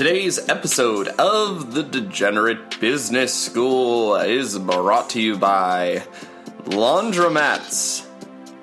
Today's 0.00 0.48
episode 0.48 1.08
of 1.08 1.74
the 1.74 1.82
Degenerate 1.82 2.80
Business 2.80 3.34
School 3.34 4.16
is 4.16 4.58
brought 4.58 5.10
to 5.10 5.20
you 5.20 5.36
by 5.36 6.02
Laundromats, 6.62 8.06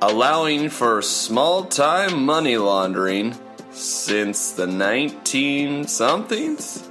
allowing 0.02 0.70
for 0.70 1.04
small 1.04 1.66
time 1.66 2.26
money 2.26 2.58
laundering 2.58 3.38
since 3.70 4.54
the 4.54 4.66
19 4.66 5.86
somethings, 5.86 6.89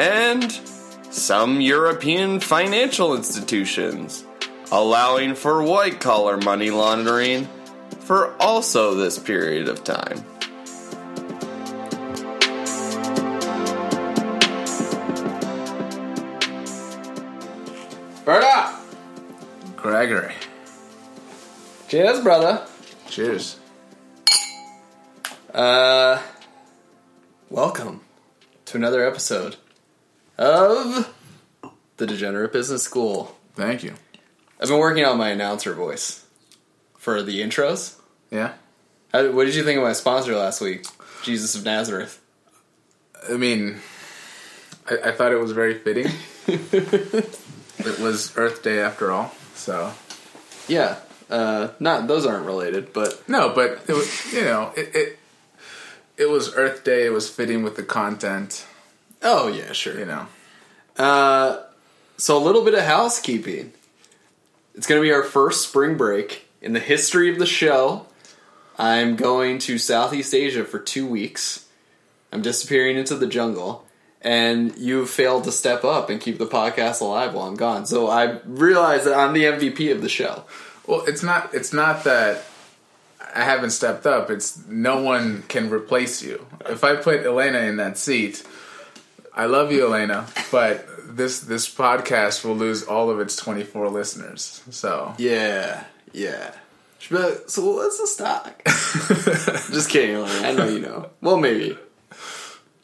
and 0.00 0.50
some 1.12 1.60
European 1.60 2.40
financial 2.40 3.14
institutions, 3.14 4.24
allowing 4.72 5.36
for 5.36 5.62
white 5.62 6.00
collar 6.00 6.38
money 6.38 6.70
laundering 6.70 7.48
for 8.00 8.34
also 8.42 8.96
this 8.96 9.16
period 9.16 9.68
of 9.68 9.84
time. 9.84 10.24
Gregory. 19.90 20.34
Cheers, 21.88 22.20
brother. 22.20 22.64
Cheers. 23.08 23.58
Uh, 25.52 26.22
welcome 27.48 28.00
to 28.66 28.76
another 28.76 29.04
episode 29.04 29.56
of 30.38 31.12
the 31.96 32.06
Degenerate 32.06 32.52
Business 32.52 32.84
School. 32.84 33.36
Thank 33.56 33.82
you. 33.82 33.94
I've 34.60 34.68
been 34.68 34.78
working 34.78 35.04
on 35.04 35.18
my 35.18 35.30
announcer 35.30 35.74
voice 35.74 36.24
for 36.96 37.20
the 37.24 37.40
intros. 37.40 37.96
Yeah. 38.30 38.52
How, 39.12 39.28
what 39.32 39.46
did 39.46 39.56
you 39.56 39.64
think 39.64 39.78
of 39.78 39.82
my 39.82 39.94
sponsor 39.94 40.36
last 40.36 40.60
week? 40.60 40.86
Jesus 41.24 41.56
of 41.56 41.64
Nazareth. 41.64 42.22
I 43.28 43.32
mean, 43.32 43.80
I, 44.88 45.08
I 45.08 45.10
thought 45.10 45.32
it 45.32 45.40
was 45.40 45.50
very 45.50 45.80
fitting. 45.80 46.12
it 46.46 47.98
was 47.98 48.32
Earth 48.36 48.62
Day 48.62 48.78
after 48.78 49.10
all, 49.10 49.34
so 49.60 49.92
Yeah, 50.68 50.96
uh, 51.28 51.68
not 51.78 52.06
those 52.06 52.26
aren't 52.26 52.46
related, 52.46 52.92
but 52.92 53.28
no, 53.28 53.50
but 53.50 53.82
it 53.86 53.92
was 53.92 54.32
you 54.32 54.42
know 54.42 54.72
it 54.76 54.94
it, 54.94 55.18
it 56.16 56.30
was 56.30 56.54
Earth 56.54 56.84
Day. 56.84 57.06
It 57.06 57.12
was 57.12 57.28
fitting 57.28 57.62
with 57.62 57.76
the 57.76 57.82
content, 57.82 58.66
oh 59.22 59.48
yeah, 59.48 59.72
sure. 59.72 59.98
you 59.98 60.06
know. 60.06 60.26
Uh, 60.96 61.62
so 62.16 62.36
a 62.36 62.42
little 62.42 62.64
bit 62.64 62.74
of 62.74 62.84
housekeeping. 62.84 63.72
It's 64.74 64.86
going 64.86 65.00
to 65.00 65.06
be 65.06 65.12
our 65.12 65.22
first 65.22 65.68
spring 65.68 65.96
break 65.96 66.46
in 66.60 66.72
the 66.72 66.80
history 66.80 67.30
of 67.30 67.38
the 67.38 67.46
show. 67.46 68.06
I'm 68.78 69.16
going 69.16 69.58
to 69.60 69.78
Southeast 69.78 70.34
Asia 70.34 70.64
for 70.64 70.78
two 70.78 71.06
weeks. 71.06 71.66
I'm 72.32 72.42
disappearing 72.42 72.96
into 72.96 73.14
the 73.14 73.26
jungle, 73.26 73.86
and 74.22 74.76
you 74.76 75.06
failed 75.06 75.44
to 75.44 75.52
step 75.52 75.84
up 75.84 76.10
and 76.10 76.20
keep 76.20 76.38
the 76.38 76.46
podcast 76.46 77.00
alive 77.00 77.34
while 77.34 77.48
I'm 77.48 77.56
gone. 77.56 77.86
So 77.86 78.08
I 78.08 78.40
realize 78.44 79.04
that 79.04 79.14
I'm 79.14 79.32
the 79.32 79.44
MVP 79.44 79.92
of 79.92 80.02
the 80.02 80.08
show. 80.08 80.44
Well, 80.86 81.04
it's 81.06 81.22
not 81.22 81.54
it's 81.54 81.72
not 81.72 82.04
that 82.04 82.44
I 83.34 83.42
haven't 83.42 83.70
stepped 83.70 84.06
up. 84.06 84.30
It's 84.30 84.66
no 84.66 85.02
one 85.02 85.42
can 85.48 85.70
replace 85.70 86.22
you. 86.22 86.46
If 86.68 86.84
I 86.84 86.96
put 86.96 87.24
Elena 87.24 87.60
in 87.60 87.76
that 87.76 87.96
seat, 87.96 88.44
I 89.32 89.46
love 89.46 89.72
you, 89.72 89.86
Elena, 89.86 90.26
but 90.50 90.86
this 91.16 91.40
this 91.40 91.72
podcast 91.72 92.44
will 92.44 92.56
lose 92.56 92.82
all 92.82 93.10
of 93.10 93.20
its 93.20 93.36
24 93.36 93.88
listeners. 93.88 94.62
So 94.70 95.14
Yeah, 95.18 95.84
yeah. 96.12 96.54
Like, 97.10 97.48
So 97.48 97.74
what's 97.74 97.98
the 97.98 98.06
stock? 98.06 98.62
Just 99.72 99.90
kidding, 99.90 100.16
Elaine. 100.16 100.44
I 100.44 100.52
know 100.52 100.68
you 100.68 100.80
know. 100.80 101.10
Well, 101.20 101.38
maybe. 101.38 101.76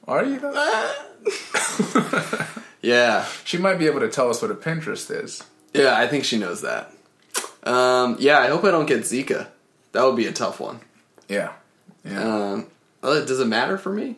are 0.09 0.25
you? 0.25 0.39
though? 0.39 0.53
Uh, 0.55 0.93
Yeah. 2.82 3.26
She 3.44 3.59
might 3.59 3.78
be 3.81 3.87
able 3.87 4.00
to 4.00 4.09
tell 4.09 4.31
us 4.31 4.41
what 4.41 4.50
a 4.53 4.54
Pinterest 4.54 5.10
is. 5.10 5.42
Yeah, 5.75 5.97
I 5.97 6.06
think 6.06 6.25
she 6.25 6.38
knows 6.38 6.62
that. 6.62 6.92
Um, 7.64 8.16
yeah, 8.20 8.38
I 8.38 8.47
hope 8.47 8.62
I 8.64 8.70
don't 8.70 8.87
get 8.87 9.00
Zika. 9.00 9.48
That 9.92 10.04
would 10.04 10.14
be 10.14 10.26
a 10.26 10.32
tough 10.32 10.60
one. 10.60 10.78
Yeah. 11.28 11.53
Yeah. 12.04 12.22
Um, 12.53 12.66
does 13.03 13.41
it 13.41 13.47
matter 13.47 13.76
for 13.76 13.91
me? 13.92 14.16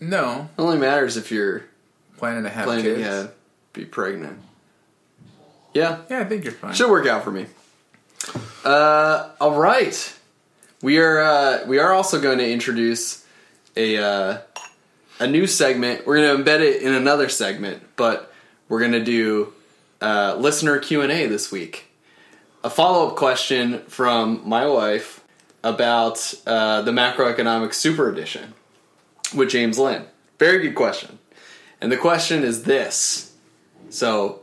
no, 0.00 0.48
It 0.58 0.60
only 0.60 0.78
matters 0.78 1.16
if 1.16 1.30
you're 1.30 1.62
planning 2.18 2.42
to 2.42 2.50
have 2.50 2.64
planning 2.64 2.84
kids. 2.84 2.96
to 2.98 3.04
yeah, 3.04 3.26
be 3.72 3.84
pregnant. 3.86 4.38
Yeah, 5.72 6.00
Yeah, 6.10 6.20
I 6.20 6.24
think 6.24 6.44
you're 6.44 6.52
fine. 6.52 6.74
should 6.74 6.90
work 6.90 7.06
out 7.06 7.24
for 7.24 7.30
me. 7.30 7.46
Uh, 8.64 9.30
all 9.40 9.54
right, 9.58 10.18
we 10.82 10.98
are 10.98 11.18
uh, 11.20 11.64
we 11.66 11.78
are 11.78 11.92
also 11.92 12.20
going 12.20 12.38
to 12.38 12.48
introduce 12.50 13.24
a 13.76 13.96
uh, 13.96 14.38
a 15.18 15.26
new 15.26 15.46
segment. 15.46 16.06
We're 16.06 16.16
going 16.18 16.36
to 16.36 16.50
embed 16.50 16.60
it 16.60 16.82
in 16.82 16.94
another 16.94 17.28
segment, 17.28 17.82
but 17.96 18.32
we're 18.68 18.80
going 18.80 18.92
to 18.92 19.04
do 19.04 19.52
uh, 20.00 20.36
listener 20.38 20.78
Q 20.78 21.02
and 21.02 21.12
A 21.12 21.26
this 21.26 21.50
week. 21.52 21.86
A 22.64 22.70
follow 22.70 23.08
up 23.08 23.16
question 23.16 23.80
from 23.86 24.42
my 24.48 24.66
wife 24.66 25.24
about 25.64 26.34
uh, 26.46 26.82
the 26.82 26.90
macroeconomic 26.90 27.74
super 27.74 28.08
edition 28.08 28.54
with 29.34 29.50
James 29.50 29.78
Lynn. 29.78 30.04
Very 30.38 30.62
good 30.62 30.74
question, 30.74 31.18
and 31.80 31.90
the 31.90 31.96
question 31.96 32.42
is 32.42 32.64
this. 32.64 33.32
So 33.90 34.42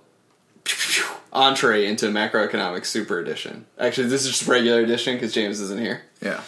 entree 1.34 1.86
into 1.86 2.08
macroeconomic 2.08 2.86
super 2.86 3.20
edition. 3.20 3.66
Actually, 3.78 4.08
this 4.08 4.26
is 4.26 4.38
just 4.38 4.48
regular 4.48 4.82
edition 4.82 5.16
because 5.16 5.34
James 5.34 5.60
isn't 5.60 5.80
here. 5.80 6.04
yeah. 6.22 6.42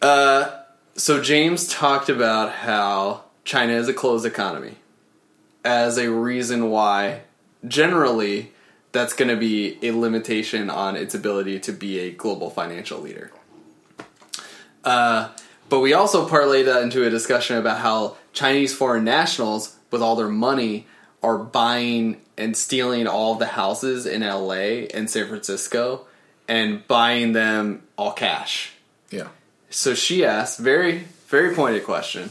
Uh, 0.00 0.61
so 0.94 1.22
James 1.22 1.68
talked 1.68 2.08
about 2.08 2.52
how 2.52 3.24
China 3.44 3.72
is 3.72 3.88
a 3.88 3.94
closed 3.94 4.26
economy 4.26 4.76
as 5.64 5.98
a 5.98 6.10
reason 6.10 6.70
why 6.70 7.22
generally 7.66 8.52
that's 8.92 9.14
going 9.14 9.28
to 9.28 9.36
be 9.36 9.78
a 9.82 9.92
limitation 9.92 10.68
on 10.68 10.96
its 10.96 11.14
ability 11.14 11.58
to 11.60 11.72
be 11.72 11.98
a 12.00 12.10
global 12.10 12.50
financial 12.50 13.00
leader. 13.00 13.30
Uh, 14.84 15.30
but 15.68 15.80
we 15.80 15.94
also 15.94 16.28
parlay 16.28 16.62
that 16.64 16.82
into 16.82 17.06
a 17.06 17.10
discussion 17.10 17.56
about 17.56 17.78
how 17.78 18.16
Chinese 18.32 18.74
foreign 18.74 19.04
nationals, 19.04 19.76
with 19.90 20.02
all 20.02 20.16
their 20.16 20.28
money, 20.28 20.86
are 21.22 21.38
buying 21.38 22.20
and 22.36 22.56
stealing 22.56 23.06
all 23.06 23.36
the 23.36 23.46
houses 23.46 24.04
in 24.04 24.22
LA 24.22 24.84
and 24.92 25.08
San 25.08 25.28
Francisco 25.28 26.06
and 26.48 26.86
buying 26.88 27.32
them 27.32 27.82
all 27.96 28.12
cash. 28.12 28.72
Yeah. 29.10 29.28
So 29.72 29.94
she 29.94 30.24
asked, 30.24 30.58
very, 30.58 31.04
very 31.28 31.54
pointed 31.54 31.84
question. 31.84 32.30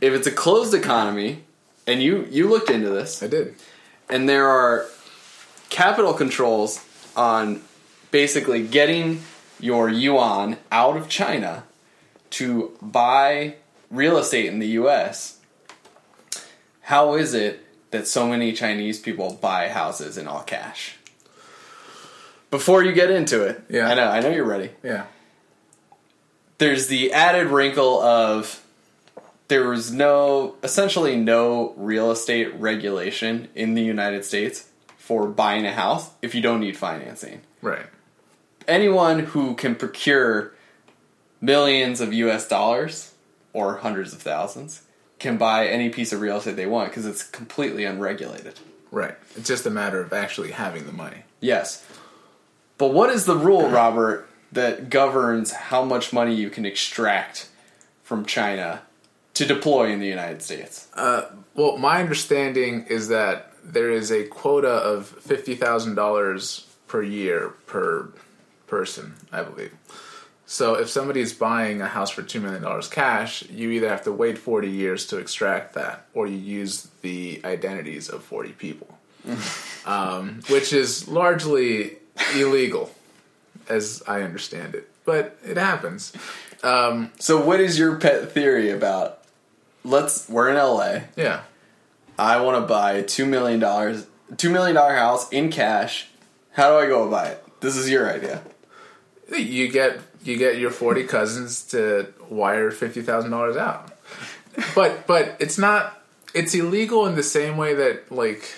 If 0.00 0.12
it's 0.12 0.26
a 0.26 0.32
closed 0.32 0.74
economy, 0.74 1.44
and 1.86 2.02
you 2.02 2.26
you 2.30 2.48
looked 2.48 2.68
into 2.68 2.90
this, 2.90 3.22
I 3.22 3.28
did. 3.28 3.54
and 4.10 4.28
there 4.28 4.46
are 4.48 4.86
capital 5.70 6.12
controls 6.12 6.84
on 7.16 7.62
basically 8.10 8.66
getting 8.66 9.22
your 9.60 9.88
yuan 9.88 10.58
out 10.70 10.96
of 10.96 11.08
China 11.08 11.62
to 12.30 12.76
buy 12.82 13.54
real 13.90 14.18
estate 14.18 14.46
in 14.46 14.58
the 14.58 14.66
US. 14.80 15.38
How 16.82 17.14
is 17.14 17.34
it 17.34 17.64
that 17.92 18.06
so 18.06 18.26
many 18.28 18.52
Chinese 18.52 18.98
people 19.00 19.38
buy 19.40 19.68
houses 19.68 20.18
in 20.18 20.26
all 20.28 20.42
cash? 20.42 20.96
Before 22.50 22.82
you 22.82 22.92
get 22.92 23.10
into 23.10 23.44
it, 23.44 23.62
Yeah. 23.68 23.88
I 23.88 23.94
know, 23.94 24.08
I 24.08 24.20
know 24.20 24.30
you're 24.30 24.44
ready 24.44 24.70
Yeah. 24.82 25.04
There's 26.58 26.86
the 26.88 27.12
added 27.12 27.48
wrinkle 27.48 28.00
of 28.00 28.62
there 29.48 29.68
was 29.68 29.92
no 29.92 30.56
essentially 30.62 31.16
no 31.16 31.74
real 31.76 32.10
estate 32.10 32.54
regulation 32.54 33.48
in 33.54 33.74
the 33.74 33.82
United 33.82 34.24
States 34.24 34.68
for 34.96 35.26
buying 35.28 35.66
a 35.66 35.72
house 35.72 36.10
if 36.22 36.34
you 36.34 36.40
don't 36.40 36.60
need 36.60 36.76
financing. 36.76 37.42
Right. 37.62 37.86
Anyone 38.66 39.20
who 39.20 39.54
can 39.54 39.76
procure 39.76 40.52
millions 41.40 42.00
of 42.00 42.12
US 42.12 42.48
dollars 42.48 43.12
or 43.52 43.76
hundreds 43.76 44.12
of 44.12 44.20
thousands 44.20 44.82
can 45.18 45.36
buy 45.36 45.68
any 45.68 45.88
piece 45.88 46.12
of 46.12 46.20
real 46.20 46.38
estate 46.38 46.56
they 46.56 46.66
want 46.66 46.90
because 46.90 47.06
it's 47.06 47.22
completely 47.22 47.84
unregulated. 47.84 48.58
Right. 48.90 49.14
It's 49.36 49.48
just 49.48 49.66
a 49.66 49.70
matter 49.70 50.00
of 50.00 50.12
actually 50.12 50.50
having 50.50 50.86
the 50.86 50.92
money. 50.92 51.22
Yes. 51.40 51.84
But 52.78 52.92
what 52.92 53.10
is 53.10 53.24
the 53.24 53.36
rule, 53.36 53.68
Robert, 53.70 54.28
that 54.56 54.90
governs 54.90 55.52
how 55.52 55.84
much 55.84 56.12
money 56.12 56.34
you 56.34 56.50
can 56.50 56.66
extract 56.66 57.48
from 58.02 58.26
China 58.26 58.82
to 59.34 59.46
deploy 59.46 59.90
in 59.90 60.00
the 60.00 60.06
United 60.06 60.42
States? 60.42 60.88
Well, 61.56 61.78
my 61.78 62.00
understanding 62.00 62.84
is 62.88 63.08
that 63.08 63.52
there 63.64 63.90
is 63.90 64.12
a 64.12 64.24
quota 64.24 64.68
of 64.68 65.06
fifty 65.06 65.54
thousand 65.54 65.94
dollars 65.94 66.66
per 66.86 67.02
year 67.02 67.54
per 67.66 68.08
person, 68.66 69.14
I 69.32 69.42
believe. 69.42 69.74
So 70.44 70.74
if 70.74 70.88
somebody 70.88 71.20
is 71.20 71.32
buying 71.32 71.80
a 71.80 71.88
house 71.88 72.10
for 72.10 72.22
two 72.22 72.40
million 72.40 72.62
dollars 72.62 72.88
cash, 72.88 73.42
you 73.48 73.70
either 73.70 73.88
have 73.88 74.04
to 74.04 74.12
wait 74.12 74.36
forty 74.38 74.70
years 74.70 75.06
to 75.06 75.16
extract 75.16 75.74
that, 75.74 76.06
or 76.12 76.26
you 76.26 76.36
use 76.36 76.88
the 77.00 77.40
identities 77.44 78.08
of 78.08 78.22
forty 78.22 78.52
people, 78.52 78.98
um, 79.86 80.40
which 80.48 80.74
is 80.74 81.08
largely 81.08 81.96
illegal, 82.34 82.94
as 83.68 84.02
I 84.06 84.22
understand 84.22 84.74
it. 84.74 84.88
But 85.04 85.38
it 85.44 85.56
happens. 85.56 86.12
Um, 86.62 87.12
so, 87.18 87.40
what 87.40 87.60
is 87.60 87.78
your 87.78 87.96
pet 87.96 88.32
theory 88.32 88.70
about 88.70 89.22
let's 89.86 90.28
we're 90.28 90.50
in 90.50 90.56
LA. 90.56 91.00
Yeah. 91.16 91.42
I 92.18 92.40
want 92.40 92.62
to 92.62 92.66
buy 92.66 92.92
a 92.92 93.02
two 93.02 93.24
million 93.24 93.60
dollars, 93.60 94.06
two 94.36 94.50
million 94.50 94.74
dollar 94.74 94.94
house 94.94 95.30
in 95.30 95.50
cash. 95.50 96.08
How 96.52 96.70
do 96.70 96.84
I 96.84 96.88
go 96.88 97.06
about 97.06 97.28
it? 97.28 97.44
This 97.60 97.76
is 97.76 97.88
your 97.88 98.12
idea. 98.12 98.42
You 99.36 99.68
get 99.68 99.98
you 100.22 100.36
get 100.36 100.58
your 100.58 100.70
forty 100.70 101.04
cousins 101.04 101.62
to 101.68 102.12
wire 102.28 102.70
fifty 102.70 103.02
thousand 103.02 103.30
dollars 103.30 103.56
out. 103.56 103.92
But 104.74 105.06
but 105.06 105.36
it's 105.38 105.58
not 105.58 106.02
it's 106.34 106.54
illegal 106.54 107.06
in 107.06 107.14
the 107.14 107.22
same 107.22 107.56
way 107.56 107.74
that 107.74 108.10
like 108.10 108.54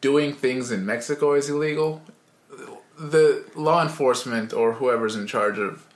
doing 0.00 0.32
things 0.32 0.70
in 0.70 0.86
Mexico 0.86 1.34
is 1.34 1.50
illegal. 1.50 2.02
The 3.00 3.44
law 3.56 3.82
enforcement 3.82 4.52
or 4.52 4.74
whoever's 4.74 5.16
in 5.16 5.26
charge 5.26 5.58
of 5.58 5.86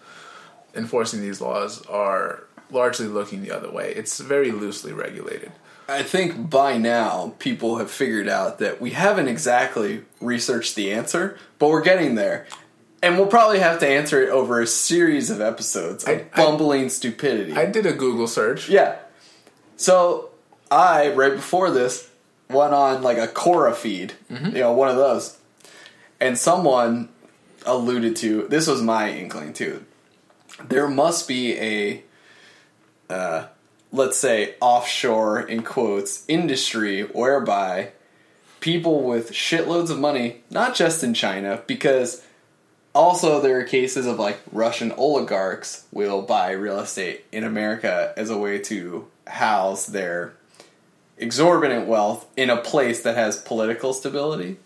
enforcing 0.75 1.21
these 1.21 1.41
laws 1.41 1.85
are 1.87 2.45
largely 2.71 3.07
looking 3.07 3.43
the 3.43 3.53
other 3.53 3.71
way. 3.71 3.93
It's 3.95 4.19
very 4.21 4.51
loosely 4.51 4.93
regulated. 4.93 5.53
I 5.87 6.03
think 6.03 6.49
by 6.49 6.79
now 6.79 7.35
people 7.39 7.77
have 7.77 7.91
figured 7.91 8.27
out 8.27 8.59
that 8.59 8.81
we 8.81 8.91
haven't 8.91 9.29
exactly 9.29 10.03
researched 10.21 10.75
the 10.77 10.91
answer, 10.93 11.39
but 11.59 11.69
we're 11.69 11.83
getting 11.83 12.15
there. 12.15 12.47
And 13.03 13.19
we'll 13.19 13.27
probably 13.27 13.59
have 13.59 13.81
to 13.81 13.87
answer 13.87 14.23
it 14.23 14.31
over 14.31 14.63
a 14.63 14.67
series 14.67 15.29
of 15.29 15.43
episodes 15.43 16.05
of 16.05 16.09
I- 16.09 16.25
I- 16.33 16.37
bumbling 16.37 16.89
stupidity. 16.89 17.53
I 17.53 17.67
did 17.67 17.85
a 17.85 17.93
Google 17.93 18.27
search. 18.27 18.71
yeah. 18.71 18.97
So 19.77 20.31
I, 20.71 21.11
right 21.11 21.35
before 21.35 21.71
this, 21.71 22.09
went 22.49 22.73
on 22.73 23.03
like 23.03 23.19
a 23.19 23.27
Quora 23.29 23.75
feed, 23.75 24.15
mm-hmm. 24.33 24.47
you 24.57 24.63
know, 24.63 24.73
one 24.73 24.89
of 24.89 24.97
those. 24.97 25.37
And 26.21 26.39
someone 26.39 27.09
alluded 27.67 28.17
to 28.17 28.47
this 28.49 28.67
was 28.67 28.83
my 28.83 29.11
inkling 29.11 29.53
too. 29.53 29.85
There 30.69 30.89
must 30.89 31.27
be 31.27 31.59
a 31.59 32.03
uh, 33.11 33.47
let's 33.93 34.19
say 34.19 34.55
offshore 34.61 35.41
in 35.41 35.63
quotes 35.63 36.25
industry 36.27 37.03
whereby 37.03 37.93
people 38.61 39.03
with 39.03 39.31
shitloads 39.31 39.91
of 39.91 39.99
money, 39.99 40.43
not 40.51 40.75
just 40.75 41.05
in 41.05 41.15
China, 41.15 41.63
because 41.67 42.25
also 42.95 43.41
there 43.41 43.59
are 43.59 43.65
cases 43.65 44.07
of 44.07 44.19
like 44.19 44.41
Russian 44.51 44.91
oligarchs 44.93 45.87
will 45.93 46.23
buy 46.23 46.53
real 46.53 46.81
estate 46.81 47.25
in 47.31 47.45
America 47.45 48.13
as 48.17 48.31
a 48.31 48.39
way 48.39 48.59
to 48.61 49.07
house 49.27 49.87
their 49.87 50.35
exorbitant 51.19 51.87
wealth 51.87 52.27
in 52.37 52.51
a 52.51 52.57
place 52.57 53.03
that 53.03 53.17
has 53.17 53.37
political 53.37 53.93
stability. 53.93 54.57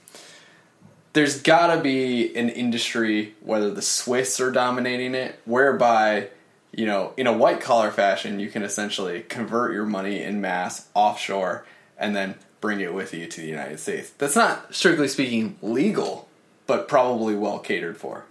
There's 1.12 1.40
gotta 1.42 1.80
be 1.80 2.34
an 2.36 2.48
industry, 2.48 3.34
whether 3.40 3.70
the 3.70 3.82
Swiss 3.82 4.40
are 4.40 4.50
dominating 4.50 5.14
it, 5.14 5.40
whereby, 5.44 6.28
you 6.72 6.86
know, 6.86 7.12
in 7.16 7.26
a 7.26 7.32
white 7.32 7.60
collar 7.60 7.90
fashion, 7.90 8.38
you 8.38 8.50
can 8.50 8.62
essentially 8.62 9.22
convert 9.22 9.72
your 9.72 9.86
money 9.86 10.22
in 10.22 10.40
mass 10.40 10.88
offshore 10.94 11.66
and 11.96 12.14
then 12.14 12.36
bring 12.60 12.80
it 12.80 12.92
with 12.94 13.14
you 13.14 13.26
to 13.26 13.40
the 13.40 13.46
United 13.46 13.80
States. 13.80 14.10
That's 14.10 14.36
not, 14.36 14.74
strictly 14.74 15.08
speaking, 15.08 15.56
legal, 15.62 16.28
but 16.66 16.88
probably 16.88 17.34
well 17.34 17.58
catered 17.58 17.96
for. 17.96 18.24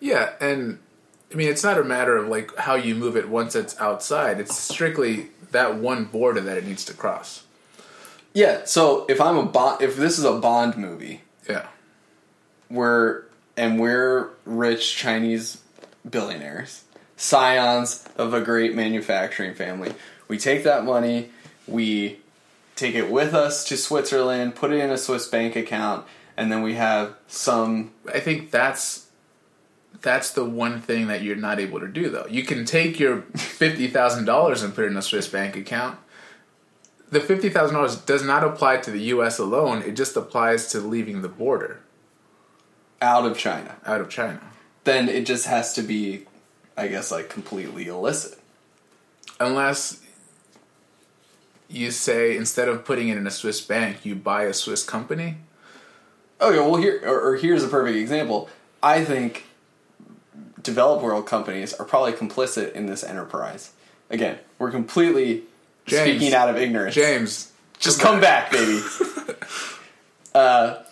Yeah, 0.00 0.32
and 0.40 0.78
I 1.32 1.36
mean 1.36 1.48
it's 1.48 1.62
not 1.64 1.78
a 1.78 1.84
matter 1.84 2.16
of 2.16 2.28
like 2.28 2.54
how 2.56 2.74
you 2.74 2.94
move 2.94 3.16
it 3.16 3.28
once 3.28 3.54
it's 3.54 3.78
outside. 3.80 4.40
It's 4.40 4.58
strictly 4.58 5.30
that 5.52 5.76
one 5.76 6.04
border 6.06 6.40
that 6.40 6.58
it 6.58 6.66
needs 6.66 6.84
to 6.86 6.94
cross. 6.94 7.44
Yeah, 8.34 8.64
so 8.64 9.06
if 9.08 9.20
I'm 9.20 9.38
a 9.38 9.46
bond, 9.46 9.80
if 9.80 9.96
this 9.96 10.18
is 10.18 10.24
a 10.24 10.32
Bond 10.32 10.76
movie, 10.76 11.22
Yeah. 11.48 11.66
We're 12.70 13.24
and 13.56 13.78
we're 13.78 14.30
rich 14.44 14.96
Chinese 14.96 15.62
billionaires, 16.08 16.84
scions 17.16 18.06
of 18.16 18.34
a 18.34 18.40
great 18.40 18.74
manufacturing 18.74 19.54
family. 19.54 19.92
We 20.28 20.38
take 20.38 20.64
that 20.64 20.84
money, 20.84 21.30
we 21.66 22.18
take 22.76 22.94
it 22.94 23.10
with 23.10 23.34
us 23.34 23.64
to 23.66 23.76
Switzerland, 23.76 24.54
put 24.54 24.72
it 24.72 24.80
in 24.80 24.90
a 24.90 24.98
Swiss 24.98 25.28
bank 25.28 25.56
account, 25.56 26.06
and 26.36 26.50
then 26.50 26.62
we 26.62 26.74
have 26.74 27.14
some 27.28 27.92
I 28.12 28.20
think 28.20 28.50
that's 28.50 29.06
that's 30.00 30.32
the 30.32 30.44
one 30.44 30.80
thing 30.80 31.06
that 31.06 31.22
you're 31.22 31.36
not 31.36 31.60
able 31.60 31.80
to 31.80 31.88
do 31.88 32.10
though. 32.10 32.26
You 32.28 32.44
can 32.44 32.64
take 32.64 32.98
your 32.98 33.22
fifty 33.36 33.88
thousand 33.88 34.24
dollars 34.24 34.62
and 34.62 34.74
put 34.74 34.84
it 34.84 34.88
in 34.88 34.96
a 34.96 35.02
Swiss 35.02 35.28
bank 35.28 35.56
account. 35.56 35.98
The 37.10 37.20
fifty 37.20 37.48
thousand 37.48 37.76
dollars 37.76 37.96
does 37.96 38.24
not 38.24 38.42
apply 38.42 38.78
to 38.78 38.90
the 38.90 39.00
U.S. 39.00 39.38
alone. 39.38 39.82
It 39.82 39.92
just 39.92 40.16
applies 40.16 40.66
to 40.72 40.80
leaving 40.80 41.22
the 41.22 41.28
border 41.28 41.83
out 43.04 43.26
of 43.26 43.36
China. 43.36 43.76
out 43.86 44.00
of 44.00 44.08
China, 44.08 44.40
Then 44.84 45.08
it 45.08 45.26
just 45.26 45.46
has 45.46 45.72
to 45.74 45.82
be, 45.82 46.26
I 46.76 46.88
guess, 46.88 47.10
like 47.12 47.28
completely 47.28 47.86
illicit. 47.86 48.38
unless 49.38 50.00
you 51.68 51.90
say 51.90 52.36
instead 52.36 52.68
of 52.68 52.84
putting 52.84 53.08
it 53.08 53.16
in 53.16 53.26
a 53.26 53.30
Swiss 53.30 53.60
bank, 53.60 54.04
you 54.04 54.14
buy 54.14 54.44
a 54.44 54.54
Swiss 54.54 54.84
company. 54.84 55.36
Okay, 56.40 56.58
well 56.58 56.76
here 56.76 57.00
or, 57.04 57.20
or 57.30 57.36
here's 57.36 57.62
a 57.64 57.68
perfect 57.68 57.96
example. 57.96 58.48
I 58.82 59.04
think 59.04 59.44
developed 60.62 61.02
world 61.02 61.26
companies 61.26 61.72
are 61.74 61.84
probably 61.84 62.12
complicit 62.12 62.72
in 62.72 62.86
this 62.86 63.02
enterprise. 63.04 63.72
Again, 64.10 64.38
we're 64.58 64.70
completely 64.70 65.42
James. 65.86 66.16
speaking 66.18 66.34
out 66.34 66.48
of 66.48 66.56
ignorance. 66.56 66.94
James, 66.94 67.52
just 67.78 68.00
come 68.00 68.20
back, 68.20 68.50
baby. 68.52 68.80
uh, 70.34 70.82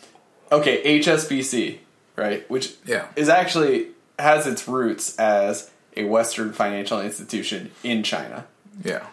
okay, 0.51 1.01
HSBC, 1.01 1.79
right? 2.17 2.49
Which 2.51 2.75
Yeah. 2.85 3.07
is 3.17 3.29
actually 3.29 3.89
has 4.19 4.47
its 4.47 4.69
roots 4.69 5.17
as 5.19 5.71
a 5.97 6.05
Western 6.05 6.53
financial 6.53 7.01
institution 7.01 7.71
in 7.83 8.03
China. 8.03 8.47
Yeah, 8.85 9.05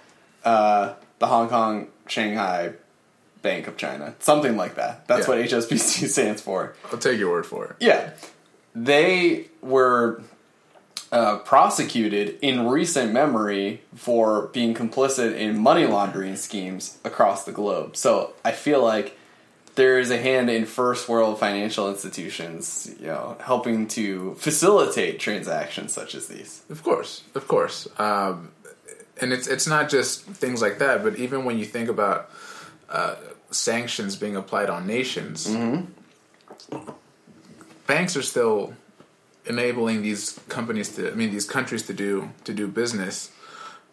Uh, 0.43 0.93
the 1.19 1.27
Hong 1.27 1.49
Kong 1.49 1.87
Shanghai 2.07 2.71
Bank 3.41 3.67
of 3.67 3.75
China, 3.77 4.15
something 4.19 4.55
like 4.57 4.75
that. 4.75 5.07
That's 5.07 5.27
Yeah. 5.27 5.35
what 5.35 5.39
HSBC 5.39 6.07
stands 6.15 6.41
for. 6.41 6.73
I'll 6.91 6.97
take 6.99 7.19
your 7.19 7.31
word 7.31 7.45
for 7.45 7.65
it. 7.65 7.75
Yeah. 7.79 8.11
They 8.75 9.47
were 9.61 10.21
uh, 11.11 11.37
prosecuted 11.39 12.37
in 12.41 12.67
recent 12.67 13.11
memory 13.11 13.81
for 13.95 14.43
being 14.53 14.73
complicit 14.75 15.35
in 15.35 15.57
money 15.57 15.85
laundering 15.87 16.35
schemes 16.35 16.99
across 17.03 17.43
the 17.45 17.51
globe. 17.51 17.97
So 17.97 18.33
I 18.45 18.51
feel 18.51 18.83
like 18.83 19.17
there 19.79 19.97
is 19.97 20.11
a 20.11 20.17
hand 20.17 20.49
in 20.49 20.65
first 20.65 21.07
world 21.07 21.39
financial 21.39 21.89
institutions, 21.89 22.93
you 22.99 23.07
know, 23.07 23.37
helping 23.39 23.87
to 23.87 24.35
facilitate 24.35 25.21
transactions 25.21 25.93
such 25.93 26.15
as 26.15 26.27
these. 26.27 26.63
Of 26.69 26.83
course, 26.83 27.23
of 27.33 27.47
course, 27.47 27.87
um, 27.97 28.51
and 29.21 29.31
it's 29.31 29.47
it's 29.47 29.67
not 29.67 29.87
just 29.87 30.23
things 30.25 30.61
like 30.61 30.79
that, 30.79 31.01
but 31.01 31.15
even 31.15 31.45
when 31.45 31.57
you 31.57 31.63
think 31.63 31.87
about 31.87 32.29
uh, 32.89 33.15
sanctions 33.51 34.17
being 34.17 34.35
applied 34.35 34.69
on 34.69 34.85
nations, 34.85 35.47
banks 37.87 38.17
are 38.17 38.21
still 38.33 38.73
enabling 39.45 40.01
these 40.01 40.37
companies 40.49 40.89
to, 40.95 41.09
I 41.09 41.15
mean, 41.15 41.31
these 41.31 41.47
countries 41.47 41.83
to 41.83 41.93
do 41.93 42.31
to 42.43 42.53
do 42.53 42.67
business, 42.67 43.31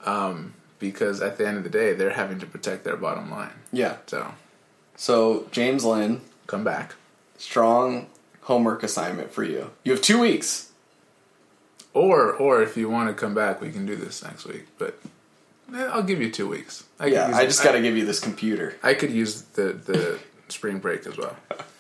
um, 0.05 0.55
because 0.81 1.23
at 1.23 1.39
the 1.39 1.47
end 1.47 1.59
of 1.59 1.63
the 1.63 1.71
day, 1.71 1.95
they're 1.95 2.11
having 2.11 2.41
to 2.41 2.47
protect 2.47 2.83
their 2.83 2.97
bottom 2.97 3.31
line. 3.31 3.55
Yeah. 3.73 3.99
So 4.07 4.35
So 4.97 5.47
James 5.53 5.85
Lynn, 5.85 6.21
come 6.47 6.65
back, 6.65 6.95
strong 7.39 8.07
homework 8.43 8.83
assignment 8.83 9.31
for 9.33 9.45
you. 9.45 9.71
You 9.85 9.93
have 9.93 10.03
two 10.03 10.19
weeks. 10.21 10.71
or 11.95 12.33
or 12.33 12.63
if 12.63 12.77
you 12.77 12.89
want 12.89 13.09
to 13.09 13.15
come 13.15 13.35
back, 13.35 13.61
we 13.61 13.71
can 13.71 13.87
do 13.87 13.97
this 13.97 14.23
next 14.23 14.45
week, 14.47 14.67
but. 14.79 14.99
eh, 15.75 15.85
I'll 15.93 16.03
give 16.03 16.21
you 16.21 16.31
two 16.31 16.49
weeks. 16.49 16.85
I 17.01 17.07
Yeah, 17.07 17.31
I 17.35 17.45
just 17.47 17.63
got 17.63 17.73
to 17.73 17.81
give 17.83 17.97
you 17.97 18.05
this 18.07 18.21
computer. 18.21 18.77
I 18.83 18.95
could 18.95 19.11
use 19.11 19.43
the 19.43 19.73
the 19.73 20.19
spring 20.49 20.79
break 20.79 21.07
as 21.07 21.17
well. 21.17 21.37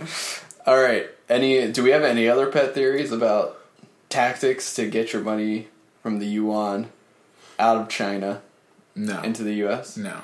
All 0.66 0.80
right. 0.80 1.08
Any? 1.28 1.70
Do 1.72 1.82
we 1.82 1.90
have 1.90 2.02
any 2.02 2.28
other 2.28 2.50
pet 2.50 2.74
theories 2.74 3.12
about 3.12 3.60
tactics 4.08 4.74
to 4.74 4.88
get 4.88 5.12
your 5.12 5.22
money 5.22 5.68
from 6.02 6.18
the 6.18 6.26
yuan 6.26 6.88
out 7.58 7.76
of 7.76 7.88
China 7.88 8.42
No, 8.94 9.20
into 9.22 9.42
the 9.42 9.54
U.S.? 9.66 9.96
no. 9.96 10.20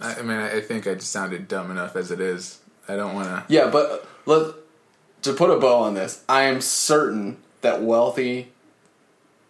I, 0.00 0.14
I 0.14 0.22
mean, 0.22 0.36
I, 0.36 0.60
think 0.60 0.86
I 0.86 0.94
just 0.94 1.10
sounded 1.10 1.48
dumb 1.48 1.70
enough 1.70 1.96
as 1.96 2.10
it 2.10 2.20
is. 2.20 2.60
I 2.88 2.96
don't 2.96 3.14
want 3.14 3.28
to. 3.28 3.44
Yeah, 3.52 3.68
but 3.68 4.06
let 4.26 4.54
to 5.22 5.32
put 5.32 5.50
a 5.50 5.58
bow 5.58 5.80
on 5.82 5.94
this. 5.94 6.22
I 6.28 6.42
am 6.42 6.60
certain 6.60 7.38
that 7.62 7.82
wealthy 7.82 8.52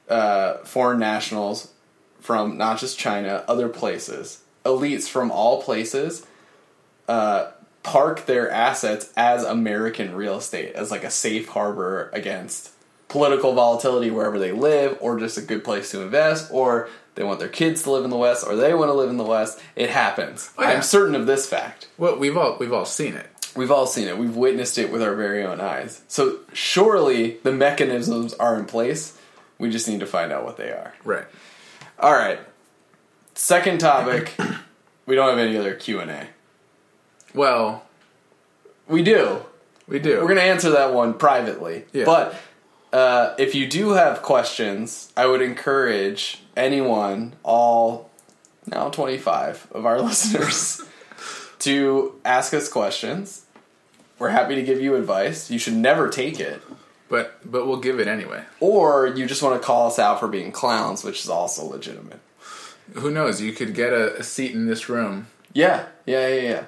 uh, 0.08 0.58
foreign 0.58 0.98
nationals 0.98 1.72
from 2.20 2.56
not 2.56 2.78
just 2.78 2.98
China, 2.98 3.44
other 3.46 3.68
places, 3.68 4.42
elites 4.64 5.08
from 5.08 5.30
all 5.30 5.62
places, 5.62 6.26
uh, 7.08 7.50
park 7.82 8.26
their 8.26 8.50
assets 8.50 9.12
as 9.16 9.44
American 9.44 10.14
real 10.14 10.36
estate 10.38 10.74
as 10.74 10.90
like 10.90 11.04
a 11.04 11.10
safe 11.10 11.48
harbor 11.48 12.10
against 12.12 12.72
political 13.08 13.52
volatility 13.52 14.10
wherever 14.10 14.38
they 14.38 14.50
live, 14.50 14.98
or 15.00 15.18
just 15.18 15.38
a 15.38 15.42
good 15.42 15.62
place 15.62 15.90
to 15.92 16.00
invest, 16.00 16.50
or 16.50 16.88
they 17.16 17.24
want 17.24 17.40
their 17.40 17.48
kids 17.48 17.82
to 17.82 17.90
live 17.90 18.04
in 18.04 18.10
the 18.10 18.16
West, 18.16 18.46
or 18.46 18.54
they 18.56 18.72
want 18.74 18.88
to 18.88 18.94
live 18.94 19.10
in 19.10 19.16
the 19.16 19.24
West. 19.24 19.60
It 19.74 19.90
happens. 19.90 20.50
Oh, 20.56 20.62
yeah. 20.62 20.70
I'm 20.70 20.82
certain 20.82 21.14
of 21.14 21.26
this 21.26 21.48
fact. 21.48 21.88
Well, 21.98 22.16
we've 22.16 22.36
all 22.36 22.56
we've 22.60 22.72
all 22.72 22.84
seen 22.86 23.14
it. 23.14 23.28
We've 23.56 23.70
all 23.72 23.86
seen 23.86 24.06
it. 24.06 24.16
We've 24.18 24.36
witnessed 24.36 24.76
it 24.78 24.92
with 24.92 25.02
our 25.02 25.14
very 25.14 25.42
own 25.42 25.60
eyes. 25.60 26.02
So 26.08 26.40
surely 26.52 27.38
the 27.42 27.52
mechanisms 27.52 28.34
are 28.34 28.56
in 28.58 28.66
place. 28.66 29.18
We 29.58 29.70
just 29.70 29.88
need 29.88 30.00
to 30.00 30.06
find 30.06 30.30
out 30.30 30.44
what 30.44 30.58
they 30.58 30.70
are. 30.70 30.92
Right. 31.04 31.24
All 31.98 32.12
right. 32.12 32.38
Second 33.34 33.78
topic 33.80 34.32
We 35.06 35.14
don't 35.14 35.28
have 35.30 35.38
any 35.38 35.56
other 35.56 35.74
Q 35.74 36.00
and 36.00 36.10
A. 36.10 36.26
Well, 37.34 37.84
We 38.88 39.02
do. 39.02 39.40
we 39.88 39.98
do. 39.98 40.20
We're 40.20 40.28
gonna 40.28 40.40
answer 40.42 40.70
that 40.70 40.92
one 40.92 41.14
privately. 41.14 41.84
Yeah. 41.92 42.04
But 42.04 42.34
uh, 42.92 43.34
if 43.38 43.54
you 43.54 43.66
do 43.66 43.90
have 43.90 44.20
questions, 44.22 45.12
I 45.16 45.26
would 45.26 45.40
encourage 45.42 46.42
anyone, 46.56 47.34
all 47.42 48.10
now 48.66 48.88
twenty 48.90 49.18
five 49.18 49.66
of 49.72 49.86
our 49.86 50.00
listeners, 50.08 50.82
to 51.60 52.14
ask 52.24 52.52
us 52.54 52.68
questions. 52.68 53.44
We're 54.18 54.30
happy 54.30 54.54
to 54.54 54.62
give 54.62 54.80
you 54.80 54.94
advice. 54.96 55.50
You 55.50 55.58
should 55.58 55.74
never 55.74 56.08
take 56.08 56.40
it. 56.40 56.62
but 57.08 57.38
but 57.44 57.66
we'll 57.66 57.80
give 57.80 58.00
it 58.00 58.08
anyway. 58.08 58.42
Or 58.60 59.06
you 59.06 59.26
just 59.26 59.42
want 59.42 59.60
to 59.60 59.66
call 59.66 59.86
us 59.88 59.98
out 59.98 60.20
for 60.20 60.28
being 60.28 60.52
clowns, 60.52 61.04
which 61.04 61.22
is 61.22 61.28
also 61.28 61.64
legitimate. 61.66 62.20
Who 62.94 63.10
knows? 63.10 63.40
You 63.40 63.52
could 63.52 63.74
get 63.74 63.92
a, 63.92 64.16
a 64.18 64.22
seat 64.22 64.52
in 64.52 64.66
this 64.66 64.88
room. 64.88 65.26
Yeah, 65.52 65.86
yeah, 66.06 66.28
yeah, 66.28 66.40
yeah. 66.42 66.64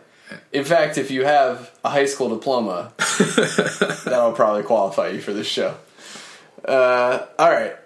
In 0.53 0.65
fact, 0.65 0.99
if 0.99 1.11
you 1.11 1.25
have 1.25 1.71
a 1.85 1.89
high 1.91 2.05
school 2.07 2.29
diploma, 2.29 2.93
that'll 4.05 4.33
probably 4.33 4.63
qualify 4.63 5.09
you 5.09 5.21
for 5.21 5.33
this 5.33 5.47
show. 5.47 5.75
Uh, 6.65 7.25
all 7.39 7.51
right. 7.51 7.77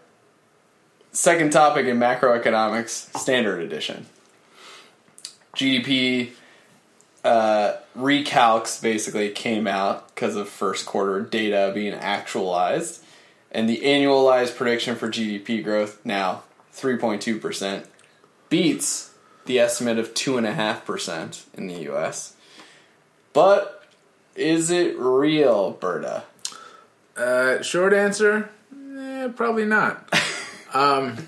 Second 1.14 1.52
topic 1.52 1.86
in 1.86 1.98
macroeconomics, 1.98 3.14
standard 3.18 3.60
edition. 3.60 4.06
GDP 5.54 6.30
uh, 7.22 7.74
recalcs 7.96 8.80
basically 8.82 9.28
came 9.28 9.66
out 9.66 10.08
because 10.08 10.36
of 10.36 10.48
first 10.48 10.86
quarter 10.86 11.20
data 11.20 11.70
being 11.74 11.92
actualized, 11.92 13.04
and 13.50 13.68
the 13.68 13.80
annualized 13.80 14.56
prediction 14.56 14.96
for 14.96 15.08
GDP 15.08 15.62
growth 15.62 16.00
now 16.02 16.44
3.2% 16.74 17.86
beats 18.48 19.12
the 19.44 19.58
estimate 19.58 19.98
of 19.98 20.14
2.5% 20.14 21.44
in 21.52 21.66
the 21.66 21.90
US. 21.92 22.36
But 23.34 23.84
is 24.34 24.70
it 24.70 24.98
real, 24.98 25.72
Berta? 25.72 26.22
Uh, 27.14 27.60
short 27.60 27.92
answer, 27.92 28.48
eh, 28.96 29.28
probably 29.36 29.66
not. 29.66 30.08
um, 30.74 31.26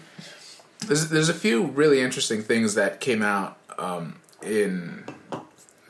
there's 0.86 1.08
there's 1.08 1.28
a 1.28 1.34
few 1.34 1.64
really 1.64 2.00
interesting 2.00 2.42
things 2.42 2.74
that 2.74 3.00
came 3.00 3.22
out 3.22 3.58
um, 3.78 4.20
in 4.42 5.04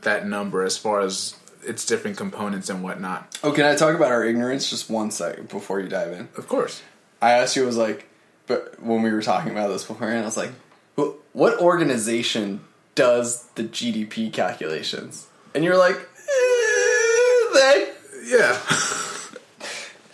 that 0.02 0.26
number 0.26 0.62
as 0.62 0.76
far 0.76 1.00
as 1.00 1.36
its 1.66 1.86
different 1.86 2.16
components 2.16 2.68
and 2.68 2.82
whatnot. 2.82 3.38
Oh, 3.42 3.52
can 3.52 3.64
I 3.64 3.74
talk 3.74 3.94
about 3.94 4.12
our 4.12 4.24
ignorance 4.24 4.68
just 4.68 4.90
one 4.90 5.10
second 5.10 5.48
before 5.48 5.80
you 5.80 5.88
dive 5.88 6.12
in? 6.12 6.28
Of 6.36 6.48
course, 6.48 6.82
I 7.22 7.32
asked 7.32 7.56
you, 7.56 7.62
I 7.62 7.66
was 7.66 7.76
like, 7.76 8.08
but 8.46 8.82
when 8.82 9.02
we 9.02 9.10
were 9.10 9.22
talking 9.22 9.52
about 9.52 9.68
this 9.68 9.84
beforehand, 9.84 10.22
I 10.22 10.26
was 10.26 10.36
like, 10.36 10.52
what 11.34 11.58
organization 11.60 12.60
does 12.94 13.44
the 13.56 13.64
GDP 13.64 14.32
calculations? 14.32 15.26
And 15.54 15.64
you're 15.64 15.76
like, 15.76 15.96
eh, 15.96 17.52
they. 17.54 17.92
yeah. 18.24 18.58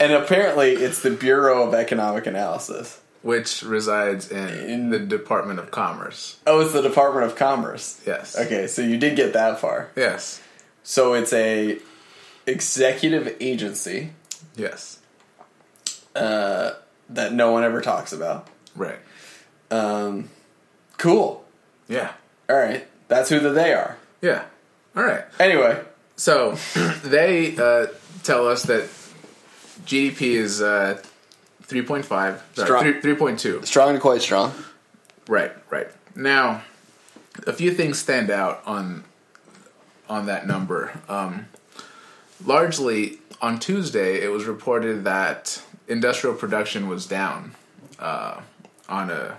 And 0.01 0.15
apparently, 0.15 0.71
it's 0.71 1.03
the 1.03 1.11
Bureau 1.11 1.69
of 1.69 1.75
Economic 1.75 2.27
Analysis. 2.27 3.03
Which 3.23 3.63
resides 3.63 4.31
in, 4.31 4.49
In- 4.49 4.91
the 4.91 4.99
Department 4.99 5.59
of 5.59 5.71
Commerce. 5.71 6.39
Oh, 6.47 6.61
it's 6.61 6.73
the 6.73 6.81
Department 6.81 7.27
of 7.27 7.37
Commerce. 7.37 8.03
Yes. 8.07 8.39
Okay, 8.39 8.67
so 8.67 8.81
you 8.83 8.97
did 8.97 9.15
get 9.17 9.35
that 9.35 9.61
far. 9.61 9.91
Yes. 9.95 10.43
So 10.83 11.13
it's 11.13 11.33
a 11.35 11.79
executive 12.47 13.37
agency 13.41 14.11
Yes. 14.57 14.99
uh, 16.17 16.73
that 17.11 17.33
no 17.35 17.53
one 17.53 17.63
ever 17.63 17.81
talks 17.81 18.13
about. 18.13 18.49
Right. 18.75 18.99
Um, 19.71 20.31
cool. 20.97 21.45
Yeah. 21.89 22.13
All 22.49 22.57
right, 22.57 22.87
that's 23.09 23.29
who 23.29 23.39
the 23.39 23.51
they 23.51 23.73
are. 23.75 23.97
Yeah. 24.23 24.45
All 24.97 25.05
right. 25.05 25.25
Anyway, 25.39 25.81
So 26.17 26.53
they 27.05 27.57
uh, 27.57 27.87
tell 28.25 28.49
us 28.49 28.65
that 28.65 28.89
GDP 29.87 30.21
is 30.35 30.61
uh, 30.61 31.01
3.5. 31.71 32.41
Sorry, 32.55 33.01
3, 33.01 33.15
3.2. 33.15 33.65
strong 33.65 33.91
and 33.91 34.01
quite 34.01 34.21
strong. 34.21 34.53
Right, 35.29 35.53
right. 35.71 35.89
Now, 36.17 36.63
a 37.47 37.53
few 37.53 37.73
things 37.73 37.99
stand 37.99 38.31
out 38.31 38.63
on 38.67 39.05
on 40.09 40.27
that 40.27 40.47
number. 40.47 41.01
Um, 41.09 41.47
largely, 42.45 43.19
on 43.41 43.61
Tuesday, 43.61 44.21
it 44.23 44.29
was 44.29 44.47
reported 44.47 45.05
that 45.05 45.63
industrial 45.87 46.35
production 46.35 46.89
was 46.89 47.07
down 47.07 47.55
uh, 48.01 48.41
on 48.89 49.11
a 49.11 49.39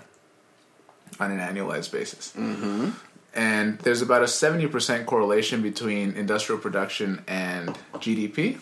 on 1.20 1.30
an 1.30 1.38
annualized 1.38 1.92
basis. 1.92 2.32
Mm-hmm. 2.36 2.90
And 3.34 3.78
there's 3.80 4.00
about 4.02 4.22
a 4.22 4.28
seventy 4.28 4.66
percent 4.66 5.06
correlation 5.06 5.62
between 5.62 6.14
industrial 6.14 6.60
production 6.60 7.22
and 7.28 7.68
GDP. 7.96 8.60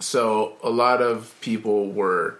So 0.00 0.56
a 0.62 0.70
lot 0.70 1.02
of 1.02 1.34
people 1.40 1.90
were 1.90 2.38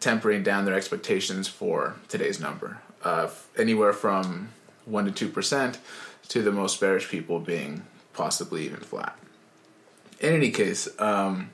tempering 0.00 0.42
down 0.42 0.64
their 0.64 0.74
expectations 0.74 1.48
for 1.48 1.96
today's 2.08 2.40
number, 2.40 2.78
uh, 3.02 3.28
anywhere 3.56 3.92
from 3.92 4.50
one 4.84 5.04
to 5.04 5.10
two 5.10 5.28
percent, 5.28 5.78
to 6.28 6.42
the 6.42 6.52
most 6.52 6.80
bearish 6.80 7.08
people 7.08 7.40
being 7.40 7.84
possibly 8.12 8.64
even 8.64 8.80
flat. 8.80 9.16
In 10.20 10.34
any 10.34 10.50
case, 10.50 10.88
um, 10.98 11.50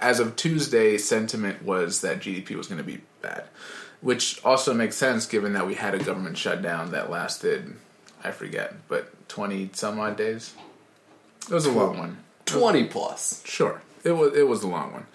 as 0.00 0.20
of 0.20 0.36
Tuesday, 0.36 0.98
sentiment 0.98 1.62
was 1.62 2.00
that 2.00 2.20
GDP 2.20 2.56
was 2.56 2.66
going 2.66 2.78
to 2.78 2.84
be 2.84 3.00
bad, 3.22 3.44
which 4.00 4.42
also 4.44 4.74
makes 4.74 4.96
sense 4.96 5.26
given 5.26 5.52
that 5.54 5.66
we 5.66 5.74
had 5.74 5.94
a 5.94 5.98
government 5.98 6.38
shutdown 6.38 6.90
that 6.92 7.10
lasted, 7.10 7.74
I 8.22 8.30
forget, 8.30 8.74
but 8.88 9.28
twenty 9.28 9.70
some 9.72 9.98
odd 9.98 10.16
days. 10.16 10.54
It 11.48 11.54
was 11.54 11.66
a 11.66 11.72
long 11.72 11.98
one. 11.98 12.18
Twenty 12.44 12.84
plus. 12.84 13.42
Sure, 13.44 13.82
it 14.04 14.12
was 14.12 14.34
it 14.34 14.46
was 14.46 14.60
the 14.60 14.68
long 14.68 14.92
one. 14.92 15.06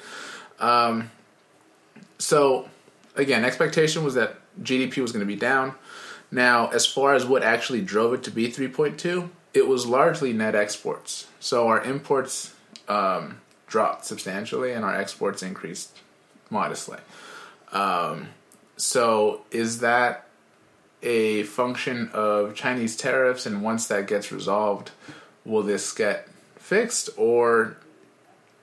Um, 0.60 1.12
so 2.18 2.70
again, 3.16 3.44
expectation 3.44 4.04
was 4.04 4.14
that 4.16 4.38
GDP 4.62 4.98
was 5.02 5.12
going 5.12 5.22
to 5.22 5.26
be 5.26 5.36
down. 5.36 5.76
Now, 6.32 6.68
as 6.68 6.86
far 6.86 7.14
as 7.14 7.26
what 7.26 7.44
actually 7.44 7.82
drove 7.82 8.14
it 8.14 8.24
to 8.24 8.32
be 8.32 8.52
3.2, 8.52 9.30
it 9.54 9.68
was 9.68 9.86
largely 9.86 10.34
net 10.34 10.56
exports. 10.56 11.28
So 11.40 11.68
our 11.68 11.82
imports 11.82 12.54
um, 12.88 13.40
dropped 13.68 14.06
substantially, 14.06 14.72
and 14.72 14.84
our 14.84 14.96
exports 14.96 15.44
increased 15.44 15.98
modestly. 16.50 16.98
Um, 17.72 18.30
so 18.78 19.46
is 19.52 19.80
that 19.80 20.28
a 21.02 21.44
function 21.44 22.10
of 22.14 22.56
Chinese 22.56 22.96
tariffs? 22.98 23.46
And 23.46 23.62
once 23.62 23.88
that 23.88 24.08
gets 24.08 24.32
resolved, 24.32 24.92
will 25.46 25.64
this 25.64 25.92
get 25.94 26.28
fixed, 26.58 27.10
or 27.16 27.78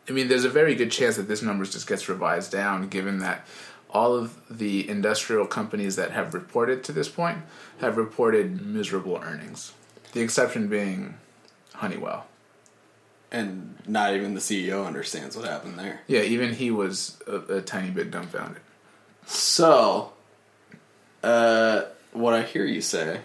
I 0.08 0.12
mean, 0.12 0.28
there's 0.28 0.44
a 0.44 0.50
very 0.50 0.74
good 0.74 0.90
chance 0.90 1.16
that 1.16 1.28
this 1.28 1.42
number 1.42 1.64
just 1.64 1.86
gets 1.86 2.08
revised 2.08 2.50
down, 2.50 2.88
given 2.88 3.20
that 3.20 3.46
all 3.90 4.14
of 4.14 4.36
the 4.50 4.88
industrial 4.88 5.46
companies 5.46 5.96
that 5.96 6.10
have 6.10 6.34
reported 6.34 6.82
to 6.84 6.92
this 6.92 7.08
point 7.08 7.38
have 7.78 7.96
reported 7.96 8.64
miserable 8.64 9.20
earnings. 9.22 9.72
The 10.12 10.20
exception 10.20 10.68
being 10.68 11.14
Honeywell. 11.74 12.26
And 13.30 13.76
not 13.86 14.14
even 14.14 14.34
the 14.34 14.40
CEO 14.40 14.86
understands 14.86 15.36
what 15.36 15.46
happened 15.46 15.78
there. 15.78 16.00
Yeah, 16.06 16.20
even 16.20 16.54
he 16.54 16.70
was 16.70 17.18
a, 17.26 17.56
a 17.56 17.60
tiny 17.62 17.90
bit 17.90 18.10
dumbfounded. 18.10 18.60
So, 19.24 20.12
uh, 21.22 21.82
what 22.12 22.34
I 22.34 22.42
hear 22.42 22.64
you 22.64 22.82
say, 22.82 23.20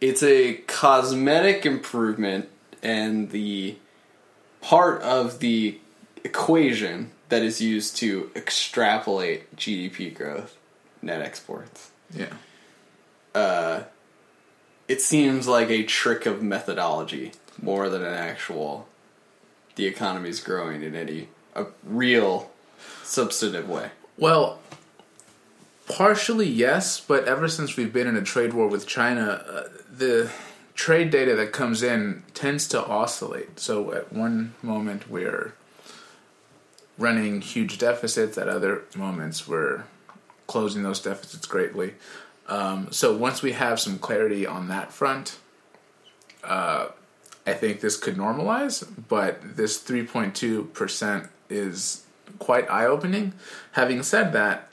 it's 0.00 0.22
a 0.22 0.54
cosmetic 0.66 1.64
improvement, 1.64 2.50
and 2.82 3.30
the 3.30 3.76
part 4.64 5.02
of 5.02 5.40
the 5.40 5.78
equation 6.24 7.10
that 7.28 7.42
is 7.42 7.60
used 7.60 7.96
to 7.98 8.30
extrapolate 8.34 9.54
GDP 9.56 10.14
growth, 10.14 10.56
net 11.02 11.20
exports. 11.20 11.90
Yeah. 12.10 12.32
It 14.86 15.00
seems 15.00 15.48
like 15.48 15.70
a 15.70 15.82
trick 15.82 16.26
of 16.26 16.42
methodology 16.42 17.32
more 17.60 17.88
than 17.88 18.02
an 18.02 18.14
actual. 18.14 18.86
The 19.76 19.86
economy 19.86 20.28
is 20.28 20.40
growing 20.40 20.82
in 20.82 20.94
any 20.94 21.28
a 21.54 21.66
real 21.82 22.50
substantive 23.02 23.68
way. 23.68 23.90
Well, 24.16 24.58
partially 25.88 26.48
yes, 26.48 27.00
but 27.00 27.24
ever 27.24 27.48
since 27.48 27.76
we've 27.76 27.92
been 27.92 28.06
in 28.06 28.16
a 28.16 28.22
trade 28.22 28.52
war 28.52 28.68
with 28.68 28.86
China, 28.86 29.44
uh, 29.48 29.62
the 29.90 30.30
trade 30.74 31.10
data 31.10 31.34
that 31.36 31.52
comes 31.52 31.82
in 31.82 32.22
tends 32.34 32.68
to 32.68 32.84
oscillate. 32.84 33.60
So 33.60 33.92
at 33.92 34.12
one 34.12 34.54
moment 34.62 35.08
we're 35.08 35.54
running 36.98 37.40
huge 37.40 37.78
deficits, 37.78 38.38
at 38.38 38.48
other 38.48 38.82
moments 38.96 39.48
we're 39.48 39.84
closing 40.46 40.82
those 40.82 41.00
deficits 41.00 41.46
greatly. 41.46 41.94
Um, 42.46 42.88
so 42.90 43.16
once 43.16 43.42
we 43.42 43.52
have 43.52 43.80
some 43.80 43.98
clarity 43.98 44.46
on 44.46 44.68
that 44.68 44.92
front, 44.92 45.38
uh, 46.42 46.88
I 47.46 47.52
think 47.52 47.80
this 47.80 47.96
could 47.96 48.16
normalize, 48.16 48.86
but 49.08 49.56
this 49.56 49.82
3.2% 49.82 51.28
is 51.48 52.04
quite 52.38 52.70
eye 52.70 52.86
opening. 52.86 53.34
Having 53.72 54.02
said 54.02 54.32
that, 54.32 54.70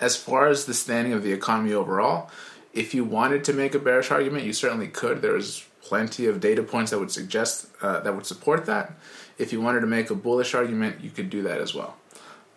as 0.00 0.16
far 0.16 0.48
as 0.48 0.66
the 0.66 0.74
standing 0.74 1.12
of 1.12 1.22
the 1.22 1.32
economy 1.32 1.72
overall, 1.72 2.30
if 2.72 2.94
you 2.94 3.04
wanted 3.04 3.44
to 3.44 3.52
make 3.52 3.74
a 3.74 3.78
bearish 3.78 4.10
argument, 4.10 4.44
you 4.44 4.52
certainly 4.52 4.88
could. 4.88 5.22
There's 5.22 5.64
plenty 5.82 6.26
of 6.26 6.40
data 6.40 6.62
points 6.62 6.90
that 6.90 6.98
would 6.98 7.10
suggest 7.10 7.66
uh, 7.82 8.00
that 8.00 8.14
would 8.14 8.26
support 8.26 8.66
that. 8.66 8.92
If 9.38 9.52
you 9.52 9.60
wanted 9.60 9.80
to 9.80 9.86
make 9.86 10.10
a 10.10 10.14
bullish 10.14 10.54
argument, 10.54 11.00
you 11.02 11.10
could 11.10 11.28
do 11.30 11.42
that 11.42 11.60
as 11.60 11.74
well. 11.74 11.96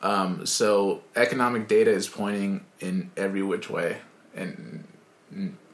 Um, 0.02 0.46
so 0.46 1.02
economic 1.16 1.68
data 1.68 1.92
is 1.92 2.08
pointing 2.08 2.64
in 2.80 3.10
every 3.18 3.42
which 3.42 3.70
way, 3.70 3.98
and 4.36 4.84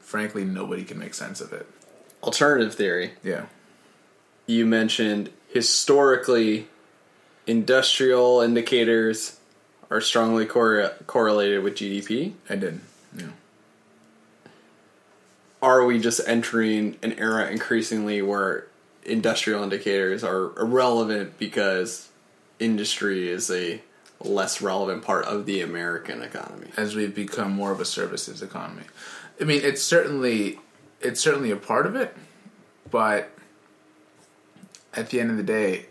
frankly, 0.00 0.44
nobody 0.44 0.84
can 0.84 0.98
make 0.98 1.12
sense 1.14 1.40
of 1.40 1.52
it. 1.52 1.66
Alternative 2.22 2.74
theory. 2.74 3.12
Yeah, 3.22 3.46
You 4.46 4.64
mentioned 4.64 5.30
historically, 5.48 6.68
industrial 7.46 8.40
indicators 8.40 9.38
are 9.90 10.00
strongly 10.00 10.46
corre- 10.46 10.94
correlated 11.06 11.62
with 11.62 11.74
GDP. 11.74 12.32
I 12.48 12.56
did. 12.56 12.80
Yeah. 13.16 13.26
Are 15.62 15.84
we 15.84 16.00
just 16.00 16.20
entering 16.26 16.98
an 17.02 17.12
era 17.12 17.48
increasingly 17.48 18.20
where 18.20 18.66
industrial 19.04 19.62
indicators 19.62 20.22
are 20.24 20.58
irrelevant 20.58 21.38
because 21.38 22.10
industry 22.58 23.28
is 23.28 23.50
a 23.50 23.80
less 24.20 24.60
relevant 24.60 25.02
part 25.02 25.24
of 25.24 25.46
the 25.46 25.62
American 25.62 26.22
economy? 26.22 26.68
as 26.76 26.94
we've 26.94 27.14
become 27.14 27.52
more 27.52 27.70
of 27.72 27.80
a 27.80 27.84
services 27.84 28.42
economy. 28.42 28.84
I 29.40 29.44
mean, 29.44 29.60
it's 29.62 29.82
certainly 29.82 30.58
it's 31.00 31.20
certainly 31.20 31.50
a 31.50 31.56
part 31.56 31.86
of 31.86 31.96
it, 31.96 32.16
but 32.90 33.30
at 34.94 35.10
the 35.10 35.20
end 35.20 35.30
of 35.30 35.36
the 35.36 35.42
day, 35.42 35.86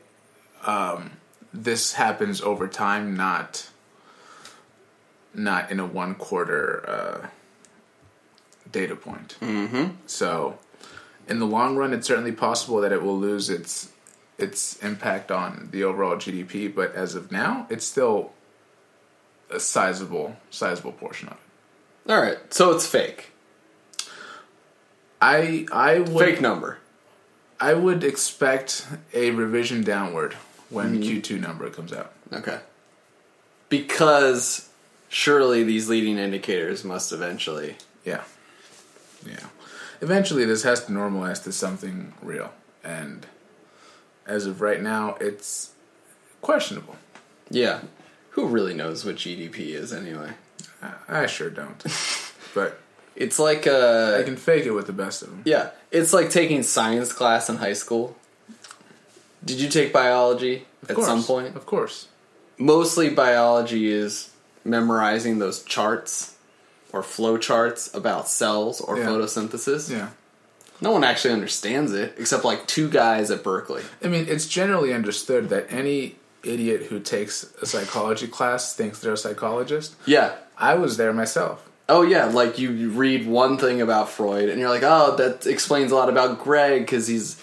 um, 0.65 1.11
this 1.53 1.93
happens 1.93 2.41
over 2.41 2.67
time, 2.67 3.15
not 3.15 3.69
not 5.33 5.71
in 5.71 5.79
a 5.79 5.85
one 5.85 6.15
quarter 6.15 6.85
uh, 6.87 7.27
data 8.71 8.95
point. 8.95 9.37
Mm-hmm. 9.41 9.95
So, 10.05 10.57
in 11.27 11.39
the 11.39 11.47
long 11.47 11.75
run, 11.75 11.93
it's 11.93 12.07
certainly 12.07 12.31
possible 12.31 12.81
that 12.81 12.91
it 12.91 13.01
will 13.01 13.17
lose 13.17 13.49
its 13.49 13.91
its 14.37 14.81
impact 14.83 15.31
on 15.31 15.69
the 15.71 15.83
overall 15.83 16.15
GDP, 16.15 16.73
but 16.73 16.95
as 16.95 17.15
of 17.15 17.31
now, 17.31 17.67
it's 17.69 17.85
still 17.85 18.33
a 19.49 19.59
sizable 19.59 20.37
sizable 20.49 20.91
portion 20.91 21.27
of 21.29 21.35
it. 21.35 22.11
All 22.11 22.21
right, 22.21 22.37
so 22.53 22.71
it's 22.71 22.85
fake. 22.85 23.31
I 25.21 25.67
I 25.71 25.99
would 25.99 26.25
Fake 26.25 26.41
number. 26.41 26.79
I 27.59 27.75
would 27.75 28.03
expect 28.03 28.87
a 29.13 29.29
revision 29.29 29.83
downward 29.83 30.33
when 30.71 31.03
Q2 31.03 31.39
number 31.39 31.69
comes 31.69 31.93
out. 31.93 32.11
Okay. 32.33 32.59
Because 33.69 34.67
surely 35.09 35.63
these 35.63 35.87
leading 35.87 36.17
indicators 36.17 36.83
must 36.83 37.11
eventually. 37.11 37.75
Yeah. 38.03 38.23
Yeah. 39.25 39.47
Eventually 40.01 40.45
this 40.45 40.63
has 40.63 40.85
to 40.85 40.91
normalize 40.91 41.43
to 41.43 41.51
something 41.51 42.13
real. 42.21 42.51
And 42.83 43.25
as 44.25 44.45
of 44.45 44.61
right 44.61 44.81
now, 44.81 45.15
it's 45.21 45.71
questionable. 46.41 46.95
Yeah. 47.49 47.81
Who 48.31 48.47
really 48.47 48.73
knows 48.73 49.05
what 49.05 49.15
GDP 49.17 49.69
is 49.75 49.91
anyway? 49.93 50.31
I, 50.81 51.23
I 51.23 51.25
sure 51.27 51.49
don't. 51.49 51.83
but 52.55 52.79
It's 53.15 53.37
like 53.39 53.67
I 53.67 53.71
uh 53.71 54.23
can 54.23 54.37
fake 54.37 54.65
it 54.65 54.71
with 54.71 54.87
the 54.87 54.93
best 54.93 55.21
of 55.21 55.29
them. 55.29 55.41
yeah, 55.45 55.71
it's 55.91 56.13
like 56.13 56.29
taking 56.29 56.63
science 56.63 57.11
class 57.13 57.49
in 57.49 57.57
high 57.57 57.73
school. 57.73 58.15
Did 59.43 59.59
you 59.59 59.69
take 59.69 59.91
biology 59.91 60.65
Of 60.83 60.91
at 60.91 60.95
course. 60.95 61.07
some 61.07 61.23
point? 61.23 61.55
Of 61.55 61.65
course. 61.65 62.07
Mostly 62.57 63.09
biology 63.09 63.91
is 63.91 64.29
memorizing 64.63 65.39
those 65.39 65.63
charts 65.63 66.35
or 66.93 67.01
flowcharts 67.01 67.93
about 67.95 68.27
cells 68.27 68.81
or 68.81 68.97
Yeah. 68.97 69.05
photosynthesis. 69.05 69.89
Yeah. 69.91 70.09
No 70.81 70.91
one 70.91 71.03
actually 71.03 71.33
understands 71.33 71.93
it 71.93 72.15
except 72.17 72.43
like 72.43 72.65
two 72.67 72.89
guys 72.89 73.29
at 73.31 73.43
Berkeley. 73.43 73.83
I 74.03 74.07
mean, 74.07 74.25
it's 74.27 74.47
generally 74.47 74.93
understood 74.93 75.49
that 75.49 75.67
any 75.69 76.15
idiot 76.43 76.87
who 76.89 76.99
takes 76.99 77.45
a 77.61 77.65
psychology 77.67 78.27
class 78.27 78.73
thinks 78.75 78.99
they're 78.99 79.13
a 79.13 79.17
psychologist. 79.17 79.93
Yeah. 80.05 80.31
I 80.57 80.75
was 80.75 80.97
there 80.97 81.13
myself. 81.13 81.67
Oh 81.89 82.03
yeah, 82.03 82.25
like 82.25 82.57
you 82.57 82.71
you 82.71 82.89
read 82.89 83.27
one 83.27 83.57
thing 83.57 83.81
about 83.81 84.09
Freud 84.09 84.47
and 84.49 84.59
you're 84.59 84.69
like, 84.69 84.83
"Oh, 84.83 85.15
that 85.17 85.45
explains 85.45 85.91
a 85.91 85.95
lot 85.95 86.07
about 86.09 86.41
Greg 86.43 86.87
cuz 86.87 87.07
he's 87.07 87.35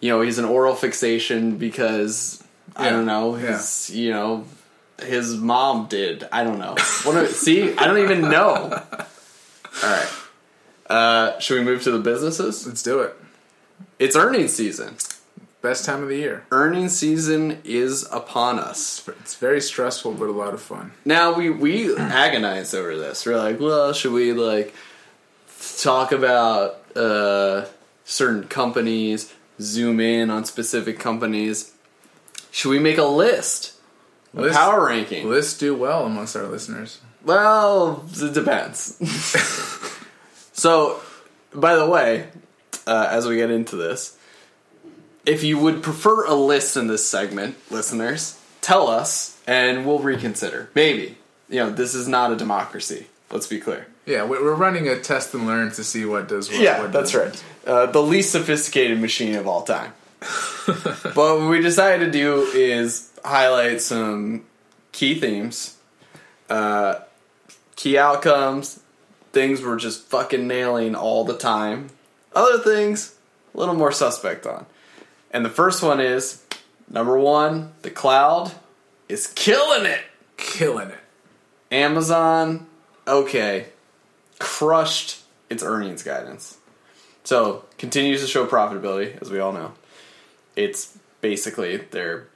you 0.00 0.10
know, 0.10 0.20
he's 0.20 0.38
an 0.38 0.44
oral 0.44 0.74
fixation 0.74 1.56
because 1.56 2.42
I 2.76 2.90
don't 2.90 3.06
know, 3.06 3.36
Yeah. 3.36 3.62
you 3.88 4.10
know, 4.10 4.44
his 5.02 5.36
mom 5.36 5.86
did. 5.86 6.26
I 6.32 6.44
don't 6.44 6.58
know. 6.58 6.76
What 7.04 7.28
see? 7.30 7.76
I 7.76 7.86
don't 7.86 7.98
even 7.98 8.22
know. 8.22 8.82
All 9.82 9.90
right. 9.90 10.08
Uh, 10.88 11.38
should 11.38 11.58
we 11.58 11.64
move 11.64 11.82
to 11.82 11.90
the 11.90 11.98
businesses? 11.98 12.66
Let's 12.66 12.82
do 12.82 13.00
it. 13.00 13.16
It's 13.98 14.16
earnings 14.16 14.52
season. 14.52 14.96
Best 15.62 15.84
time 15.86 16.02
of 16.02 16.08
the 16.08 16.16
year. 16.16 16.44
Earnings 16.50 16.96
season 16.96 17.60
is 17.64 18.06
upon 18.12 18.58
us. 18.58 19.06
It's 19.20 19.34
very 19.36 19.60
stressful, 19.60 20.12
but 20.12 20.28
a 20.28 20.32
lot 20.32 20.52
of 20.52 20.60
fun. 20.60 20.92
Now 21.04 21.32
we 21.32 21.48
we 21.50 21.96
agonize 21.98 22.74
over 22.74 22.96
this. 22.96 23.24
We're 23.24 23.38
like, 23.38 23.60
well, 23.60 23.92
should 23.92 24.12
we 24.12 24.32
like 24.32 24.74
talk 25.80 26.12
about 26.12 26.82
uh, 26.94 27.66
certain 28.04 28.44
companies, 28.44 29.32
zoom 29.60 30.00
in 30.00 30.30
on 30.30 30.44
specific 30.44 30.98
companies? 30.98 31.72
Should 32.50 32.70
we 32.70 32.78
make 32.78 32.98
a 32.98 33.04
list, 33.04 33.73
List- 34.34 34.56
power 34.56 34.86
ranking? 34.86 35.28
Lists 35.28 35.58
do 35.58 35.74
well 35.74 36.04
amongst 36.06 36.36
our 36.36 36.46
listeners. 36.46 37.00
Well, 37.24 38.04
it 38.16 38.34
depends. 38.34 38.96
so, 40.52 41.00
by 41.54 41.76
the 41.76 41.86
way, 41.86 42.28
uh, 42.86 43.08
as 43.10 43.26
we 43.26 43.36
get 43.36 43.50
into 43.50 43.76
this, 43.76 44.16
if 45.24 45.42
you 45.42 45.58
would 45.58 45.82
prefer 45.82 46.26
a 46.26 46.34
list 46.34 46.76
in 46.76 46.86
this 46.86 47.08
segment, 47.08 47.56
listeners, 47.70 48.38
tell 48.60 48.88
us 48.88 49.40
and 49.46 49.86
we'll 49.86 49.98
reconsider. 50.00 50.68
Maybe. 50.74 51.16
You 51.48 51.60
know, 51.60 51.70
this 51.70 51.94
is 51.94 52.08
not 52.08 52.32
a 52.32 52.36
democracy. 52.36 53.06
Let's 53.30 53.46
be 53.46 53.58
clear. 53.60 53.86
Yeah, 54.06 54.24
we- 54.24 54.38
we're 54.42 54.54
running 54.54 54.86
a 54.88 55.00
test 55.00 55.32
and 55.34 55.46
learn 55.46 55.70
to 55.72 55.84
see 55.84 56.04
what 56.04 56.28
does. 56.28 56.50
What, 56.50 56.60
Yeah, 56.60 56.82
what 56.82 56.92
that's 56.92 57.12
doesn't. 57.12 57.42
right. 57.66 57.68
Uh, 57.72 57.86
the 57.86 58.02
least 58.02 58.32
sophisticated 58.32 58.98
machine 59.00 59.34
of 59.36 59.46
all 59.46 59.62
time. 59.62 59.92
But 60.66 61.14
what 61.14 61.48
we 61.48 61.60
decided 61.60 62.06
to 62.06 62.10
do 62.10 62.42
is 62.54 63.10
highlight 63.24 63.80
some 63.80 64.44
key 64.92 65.18
themes, 65.18 65.76
uh, 66.48 67.00
key 67.76 67.98
outcomes, 67.98 68.80
things 69.32 69.62
we're 69.62 69.78
just 69.78 70.04
fucking 70.06 70.46
nailing 70.46 70.94
all 70.94 71.24
the 71.24 71.36
time. 71.36 71.88
Other 72.34 72.58
things, 72.58 73.16
a 73.54 73.58
little 73.58 73.74
more 73.74 73.92
suspect 73.92 74.46
on. 74.46 74.66
And 75.30 75.44
the 75.44 75.50
first 75.50 75.82
one 75.82 76.00
is 76.00 76.44
number 76.88 77.18
one, 77.18 77.72
the 77.82 77.90
cloud 77.90 78.52
is 79.08 79.26
killing 79.26 79.84
it. 79.84 80.02
Killing 80.36 80.90
it. 80.90 80.98
Amazon, 81.70 82.66
okay, 83.06 83.66
crushed 84.38 85.22
its 85.50 85.62
earnings 85.62 86.02
guidance. 86.02 86.58
So, 87.24 87.64
continues 87.78 88.20
to 88.20 88.26
show 88.26 88.46
profitability, 88.46 89.20
as 89.20 89.30
we 89.30 89.38
all 89.38 89.52
know. 89.52 89.72
It's 90.56 90.96
basically 91.20 91.76
their 91.78 92.26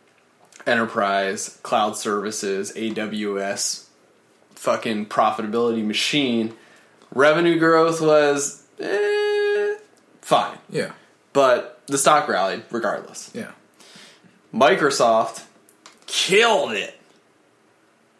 enterprise, 0.66 1.58
cloud 1.62 1.96
services, 1.96 2.72
AWS, 2.74 3.86
fucking 4.54 5.06
profitability 5.06 5.84
machine. 5.84 6.54
Revenue 7.14 7.58
growth 7.58 8.00
was 8.00 8.64
eh, 8.80 9.74
fine, 10.20 10.58
Yeah, 10.68 10.92
but 11.32 11.80
the 11.86 11.96
stock 11.98 12.28
rallied 12.28 12.64
regardless. 12.70 13.30
yeah. 13.34 13.52
Microsoft 14.52 15.44
killed 16.06 16.72
it. 16.72 16.94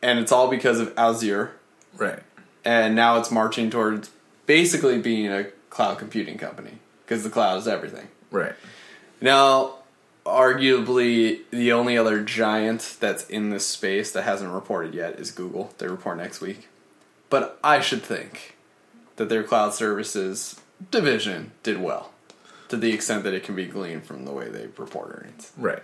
And 0.03 0.19
it's 0.19 0.31
all 0.31 0.49
because 0.49 0.79
of 0.79 0.93
Azure 0.97 1.53
Right. 1.97 2.21
and 2.65 2.95
now 2.95 3.19
it's 3.19 3.31
marching 3.31 3.69
towards 3.71 4.11
basically 4.47 4.99
being 4.99 5.27
a 5.33 5.45
cloud 5.71 5.99
computing 5.99 6.39
company 6.39 6.79
because 7.05 7.25
the 7.25 7.31
cloud 7.31 7.59
is 7.59 7.67
everything. 7.67 8.07
Right. 8.31 8.53
Now, 9.21 9.78
arguably, 10.29 11.41
the 11.51 11.73
only 11.73 11.99
other 11.99 12.23
giant 12.23 12.97
that's 13.01 13.29
in 13.29 13.51
this 13.51 13.67
space 13.67 14.13
that 14.13 14.23
hasn't 14.23 14.53
reported 14.53 14.95
yet 14.95 15.19
is 15.19 15.31
Google. 15.31 15.75
They 15.79 15.89
report 15.89 16.19
next 16.19 16.41
week. 16.41 16.69
But 17.31 17.59
I 17.63 17.81
should 17.81 18.03
think 18.03 18.57
that 19.17 19.29
their 19.29 19.43
cloud 19.43 19.75
services 19.75 20.61
division 20.91 21.53
did 21.63 21.81
well 21.81 22.13
to 22.69 22.77
the 22.77 22.93
extent 22.93 23.25
that 23.25 23.35
it 23.35 23.43
can 23.43 23.55
be 23.55 23.67
gleaned 23.67 24.05
from 24.05 24.25
the 24.25 24.33
way 24.33 24.49
they 24.49 24.69
report 24.77 25.19
earnings. 25.19 25.53
Right. 25.57 25.83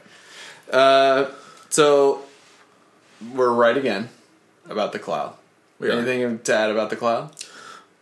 Uh, 0.70 1.30
so, 1.68 2.22
we're 3.32 3.52
right 3.52 3.76
again 3.76 4.08
about 4.68 4.92
the 4.92 4.98
cloud. 4.98 5.34
We 5.78 5.88
are. 5.88 5.92
Anything 5.92 6.38
to 6.38 6.54
add 6.54 6.70
about 6.70 6.90
the 6.90 6.96
cloud? 6.96 7.34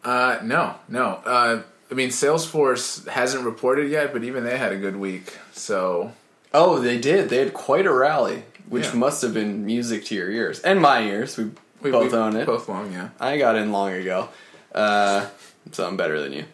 Uh, 0.04 0.38
no, 0.42 0.76
no. 0.88 1.20
Uh, 1.24 1.62
I 1.90 1.94
mean, 1.94 2.10
Salesforce 2.10 3.06
hasn't 3.06 3.44
reported 3.44 3.90
yet, 3.90 4.12
but 4.12 4.24
even 4.24 4.44
they 4.44 4.58
had 4.58 4.72
a 4.72 4.78
good 4.78 4.96
week. 4.96 5.38
So 5.52 6.12
Oh, 6.54 6.78
they 6.78 6.98
did. 6.98 7.28
They 7.28 7.38
had 7.38 7.54
quite 7.54 7.86
a 7.86 7.92
rally, 7.92 8.44
which 8.68 8.86
Yeah. 8.86 8.94
must 8.94 9.22
have 9.22 9.32
been 9.34 9.64
music 9.64 10.04
to 10.06 10.14
your 10.14 10.30
ears 10.30 10.60
and 10.60 10.80
my 10.80 11.02
ears. 11.02 11.36
We, 11.36 11.50
we 11.82 11.90
both 11.90 12.12
we 12.12 12.18
own 12.18 12.36
it. 12.36 12.46
Both 12.46 12.68
long, 12.68 12.92
yeah. 12.92 13.08
I 13.20 13.38
got 13.38 13.56
in 13.56 13.72
long 13.72 13.92
ago. 13.92 14.28
Uh, 14.74 15.26
so 15.72 15.86
I'm 15.86 15.96
better 15.96 16.20
than 16.20 16.32
you. 16.32 16.44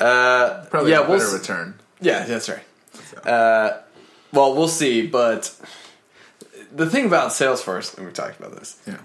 Uh, 0.00 0.64
Probably 0.70 0.90
yeah, 0.92 0.98
a 0.98 1.08
we'll 1.08 1.18
better 1.18 1.28
s- 1.28 1.32
return. 1.40 1.78
yeah, 2.00 2.24
that's 2.24 2.48
right. 2.48 2.64
Uh, 3.26 3.78
well, 4.32 4.54
we'll 4.54 4.68
see, 4.68 5.06
but 5.06 5.54
the 6.74 6.88
thing 6.88 7.06
about 7.06 7.30
Salesforce, 7.30 7.96
and 7.96 8.06
we 8.06 8.12
talked 8.12 8.38
about 8.38 8.56
this, 8.58 8.76
Yeah. 8.86 8.98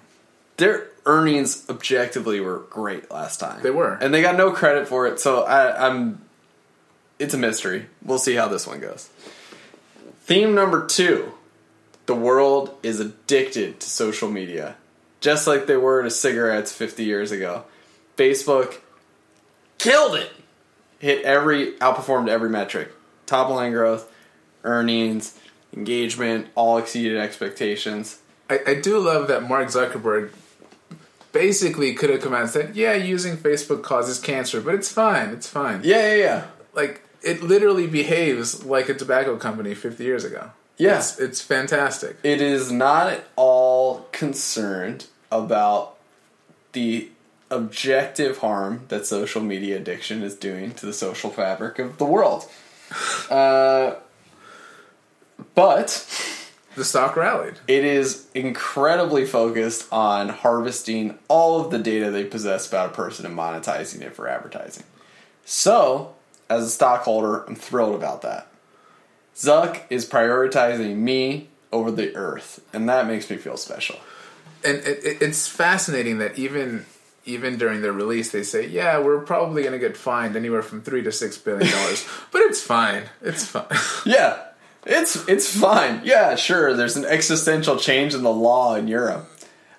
their 0.57 0.87
earnings 1.05 1.63
objectively 1.69 2.39
were 2.41 2.59
great 2.69 3.09
last 3.09 3.39
time. 3.39 3.61
They 3.63 3.71
were. 3.71 3.93
and 4.01 4.13
they 4.13 4.21
got 4.21 4.35
no 4.35 4.51
credit 4.51 4.87
for 4.87 5.07
it. 5.07 5.19
So 5.19 5.43
I, 5.43 5.87
I'm. 5.87 6.21
It's 7.19 7.33
a 7.33 7.37
mystery. 7.37 7.85
We'll 8.03 8.17
see 8.19 8.35
how 8.35 8.47
this 8.47 8.65
one 8.67 8.79
goes. 8.79 9.09
Theme 10.31 10.55
number 10.55 10.87
two: 10.87 11.33
the 12.05 12.15
world 12.15 12.77
is 12.83 13.01
addicted 13.01 13.81
to 13.81 13.89
social 13.89 14.31
media, 14.31 14.77
just 15.19 15.45
like 15.45 15.67
they 15.67 15.75
were 15.75 16.03
to 16.03 16.09
cigarettes 16.09 16.71
50 16.71 17.03
years 17.03 17.33
ago. 17.33 17.65
Facebook 18.15 18.77
killed 19.77 20.15
it. 20.15 20.31
Hit 20.99 21.25
every 21.25 21.73
outperformed 21.79 22.29
every 22.29 22.49
metric. 22.49 22.93
Top 23.25 23.49
line 23.49 23.73
growth, 23.73 24.09
earnings, 24.63 25.37
engagement, 25.75 26.47
all 26.55 26.77
exceeded 26.77 27.17
expectations. 27.17 28.21
I, 28.49 28.59
I 28.67 28.73
do 28.75 28.99
love 28.99 29.27
that 29.27 29.43
Mark 29.43 29.67
Zuckerberg 29.67 30.31
basically 31.33 31.93
could 31.93 32.09
have 32.09 32.21
come 32.21 32.33
out 32.33 32.43
and 32.43 32.49
said, 32.49 32.73
"Yeah, 32.77 32.93
using 32.93 33.35
Facebook 33.35 33.83
causes 33.83 34.17
cancer, 34.17 34.61
but 34.61 34.75
it's 34.75 34.89
fine. 34.89 35.31
It's 35.31 35.49
fine." 35.49 35.81
Yeah, 35.83 36.13
yeah, 36.13 36.15
yeah. 36.15 36.45
Like 36.73 37.01
it 37.23 37.43
literally 37.43 37.87
behaves 37.87 38.65
like 38.65 38.89
a 38.89 38.93
tobacco 38.93 39.37
company 39.37 39.73
50 39.75 40.03
years 40.03 40.23
ago. 40.23 40.51
Yeah. 40.77 40.97
It's, 40.97 41.19
it's 41.19 41.41
fantastic. 41.41 42.17
it 42.23 42.41
is 42.41 42.71
not 42.71 43.07
at 43.07 43.25
all 43.35 44.07
concerned 44.11 45.05
about 45.31 45.97
the 46.73 47.09
objective 47.51 48.37
harm 48.39 48.85
that 48.87 49.05
social 49.05 49.41
media 49.41 49.75
addiction 49.77 50.23
is 50.23 50.35
doing 50.35 50.73
to 50.75 50.85
the 50.85 50.93
social 50.93 51.29
fabric 51.29 51.77
of 51.79 51.97
the 51.97 52.05
world. 52.05 52.45
Uh, 53.29 53.95
but 55.55 56.05
The 56.75 56.83
stock 56.85 57.15
rallied. 57.15 57.55
it 57.67 57.83
is 57.85 58.27
incredibly 58.33 59.25
focused 59.25 59.91
on 59.91 60.29
harvesting 60.29 61.17
all 61.27 61.61
of 61.61 61.71
the 61.71 61.79
data 61.79 62.11
they 62.11 62.23
possess 62.25 62.67
about 62.67 62.91
a 62.91 62.93
person 62.93 63.25
and 63.25 63.37
monetizing 63.37 64.01
it 64.01 64.15
for 64.15 64.27
advertising. 64.27 64.83
So, 65.45 66.13
as 66.51 66.65
a 66.65 66.69
stockholder, 66.69 67.43
I'm 67.47 67.55
thrilled 67.55 67.95
about 67.95 68.21
that. 68.23 68.47
Zuck 69.35 69.81
is 69.89 70.07
prioritizing 70.07 70.97
me 70.97 71.47
over 71.71 71.89
the 71.91 72.15
earth, 72.15 72.59
and 72.73 72.87
that 72.89 73.07
makes 73.07 73.29
me 73.29 73.37
feel 73.37 73.57
special. 73.57 73.95
and 74.63 74.77
it, 74.77 75.03
it, 75.03 75.21
it's 75.21 75.47
fascinating 75.47 76.17
that 76.19 76.37
even 76.37 76.85
even 77.25 77.55
during 77.57 77.81
their 77.83 77.93
release 77.93 78.31
they 78.31 78.41
say 78.43 78.67
yeah 78.67 78.97
we're 78.99 79.21
probably 79.21 79.61
going 79.61 79.73
to 79.73 79.79
get 79.87 79.95
fined 79.95 80.35
anywhere 80.35 80.63
from 80.63 80.81
three 80.81 81.03
to 81.03 81.11
six 81.11 81.37
billion 81.37 81.71
dollars 81.71 82.03
but 82.31 82.41
it's 82.41 82.59
fine 82.61 83.03
it's 83.21 83.45
fine 83.45 83.65
Yeah, 84.05 84.41
it's 84.87 85.15
it's 85.27 85.47
fine. 85.55 86.01
Yeah, 86.03 86.35
sure. 86.35 86.73
There's 86.75 86.97
an 86.97 87.05
existential 87.05 87.77
change 87.77 88.13
in 88.15 88.23
the 88.23 88.33
law 88.33 88.73
in 88.75 88.87
Europe, 88.87 89.29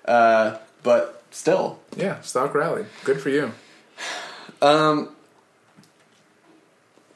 uh, 0.05 0.57
but 0.83 1.21
still, 1.31 1.79
yeah 1.97 2.21
stock 2.21 2.53
rally. 2.55 2.85
good 3.03 3.19
for 3.21 3.29
you 3.29 3.51
Um, 4.61 5.09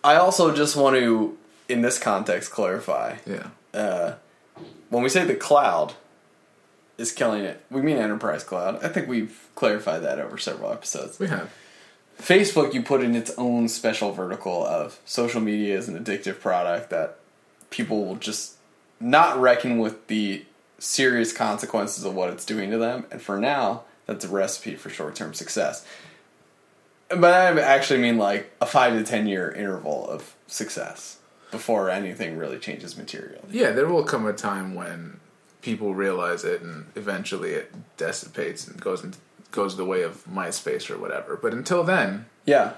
I 0.03 0.15
also 0.15 0.55
just 0.55 0.75
want 0.75 0.95
to, 0.95 1.37
in 1.67 1.81
this 1.81 1.99
context, 1.99 2.51
clarify 2.51 3.17
yeah 3.25 3.47
uh, 3.77 4.15
when 4.89 5.03
we 5.03 5.09
say 5.09 5.23
the 5.23 5.35
cloud 5.35 5.93
is 6.97 7.11
killing 7.11 7.43
it, 7.43 7.63
we 7.69 7.81
mean 7.81 7.97
enterprise 7.97 8.43
cloud. 8.43 8.83
I 8.83 8.87
think 8.87 9.07
we've 9.07 9.47
clarified 9.55 10.01
that 10.03 10.19
over 10.19 10.37
several 10.37 10.71
episodes. 10.71 11.19
we 11.19 11.27
have 11.27 11.53
Facebook, 12.19 12.73
you 12.73 12.81
put 12.81 13.01
in 13.03 13.15
its 13.15 13.31
own 13.37 13.67
special 13.67 14.11
vertical 14.11 14.65
of 14.65 14.99
social 15.05 15.39
media 15.39 15.77
is 15.77 15.87
an 15.87 16.03
addictive 16.03 16.39
product 16.39 16.89
that 16.89 17.19
people 17.69 18.05
will 18.05 18.15
just 18.15 18.55
not 18.99 19.39
reckon 19.39 19.77
with 19.77 20.07
the 20.07 20.43
serious 20.79 21.31
consequences 21.31 22.03
of 22.03 22.15
what 22.15 22.31
it's 22.31 22.45
doing 22.45 22.71
to 22.71 22.77
them. 22.79 23.05
And 23.11 23.21
for 23.21 23.37
now, 23.37 23.83
that's 24.07 24.25
a 24.25 24.29
recipe 24.29 24.75
for 24.75 24.89
short 24.89 25.15
term 25.15 25.35
success. 25.35 25.85
But 27.09 27.23
I 27.33 27.59
actually 27.61 27.99
mean 28.01 28.17
like 28.17 28.51
a 28.61 28.65
five 28.65 28.93
to 28.93 29.03
ten 29.03 29.27
year 29.27 29.51
interval 29.51 30.07
of 30.09 30.35
success 30.47 31.17
before 31.51 31.89
anything 31.89 32.37
really 32.37 32.59
changes 32.59 32.97
materially. 32.97 33.39
yeah 33.49 33.71
there 33.71 33.87
will 33.87 34.03
come 34.03 34.25
a 34.25 34.33
time 34.33 34.75
when 34.75 35.19
people 35.61 35.95
realize 35.95 36.43
it 36.43 36.61
and 36.61 36.85
eventually 36.95 37.51
it 37.51 37.73
dissipates 37.97 38.67
and 38.67 38.79
goes 38.81 39.01
into, 39.03 39.17
goes 39.51 39.77
the 39.77 39.85
way 39.85 40.01
of 40.03 40.25
myspace 40.25 40.89
or 40.89 40.97
whatever 40.97 41.37
but 41.37 41.53
until 41.53 41.83
then 41.83 42.25
Yeah. 42.45 42.73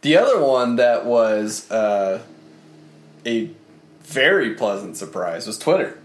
The 0.00 0.16
other 0.18 0.40
one 0.42 0.76
that 0.76 1.04
was 1.06 1.70
uh, 1.70 2.22
a 3.26 3.50
very 4.02 4.54
pleasant 4.54 4.96
surprise 4.96 5.46
was 5.46 5.58
Twitter. 5.58 5.98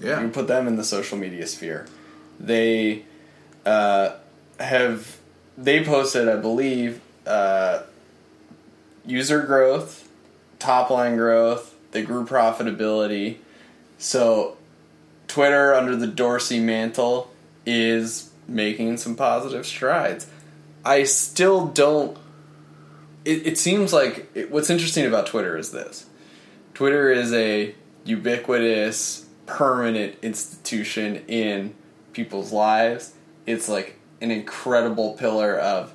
yeah 0.00 0.20
You 0.22 0.28
put 0.28 0.46
them 0.46 0.66
in 0.66 0.76
the 0.76 0.84
social 0.84 1.16
media 1.18 1.46
sphere. 1.46 1.86
They 2.40 3.04
uh, 3.64 4.16
have 4.60 5.16
they 5.56 5.84
posted, 5.84 6.28
I 6.28 6.36
believe, 6.36 7.00
uh, 7.26 7.82
user 9.06 9.42
growth, 9.42 10.08
top 10.58 10.90
line 10.90 11.16
growth. 11.16 11.74
They 11.92 12.02
grew 12.02 12.24
profitability. 12.26 13.38
So 13.98 14.56
Twitter 15.28 15.74
under 15.74 15.96
the 15.96 16.06
Dorsey 16.06 16.60
mantle 16.60 17.30
is 17.64 18.30
making 18.48 18.96
some 18.98 19.14
positive 19.16 19.66
strides. 19.66 20.26
I 20.84 21.04
still 21.04 21.66
don't. 21.66 22.16
It, 23.24 23.46
it 23.46 23.58
seems 23.58 23.92
like 23.92 24.30
it, 24.34 24.50
what's 24.50 24.70
interesting 24.70 25.06
about 25.06 25.26
Twitter 25.26 25.56
is 25.56 25.70
this 25.70 26.06
Twitter 26.74 27.10
is 27.10 27.32
a 27.32 27.74
ubiquitous, 28.04 29.26
permanent 29.46 30.16
institution 30.20 31.24
in 31.28 31.74
people's 32.12 32.52
lives. 32.52 33.14
It's 33.46 33.68
like 33.68 33.98
an 34.24 34.30
incredible 34.30 35.12
pillar 35.14 35.56
of 35.56 35.94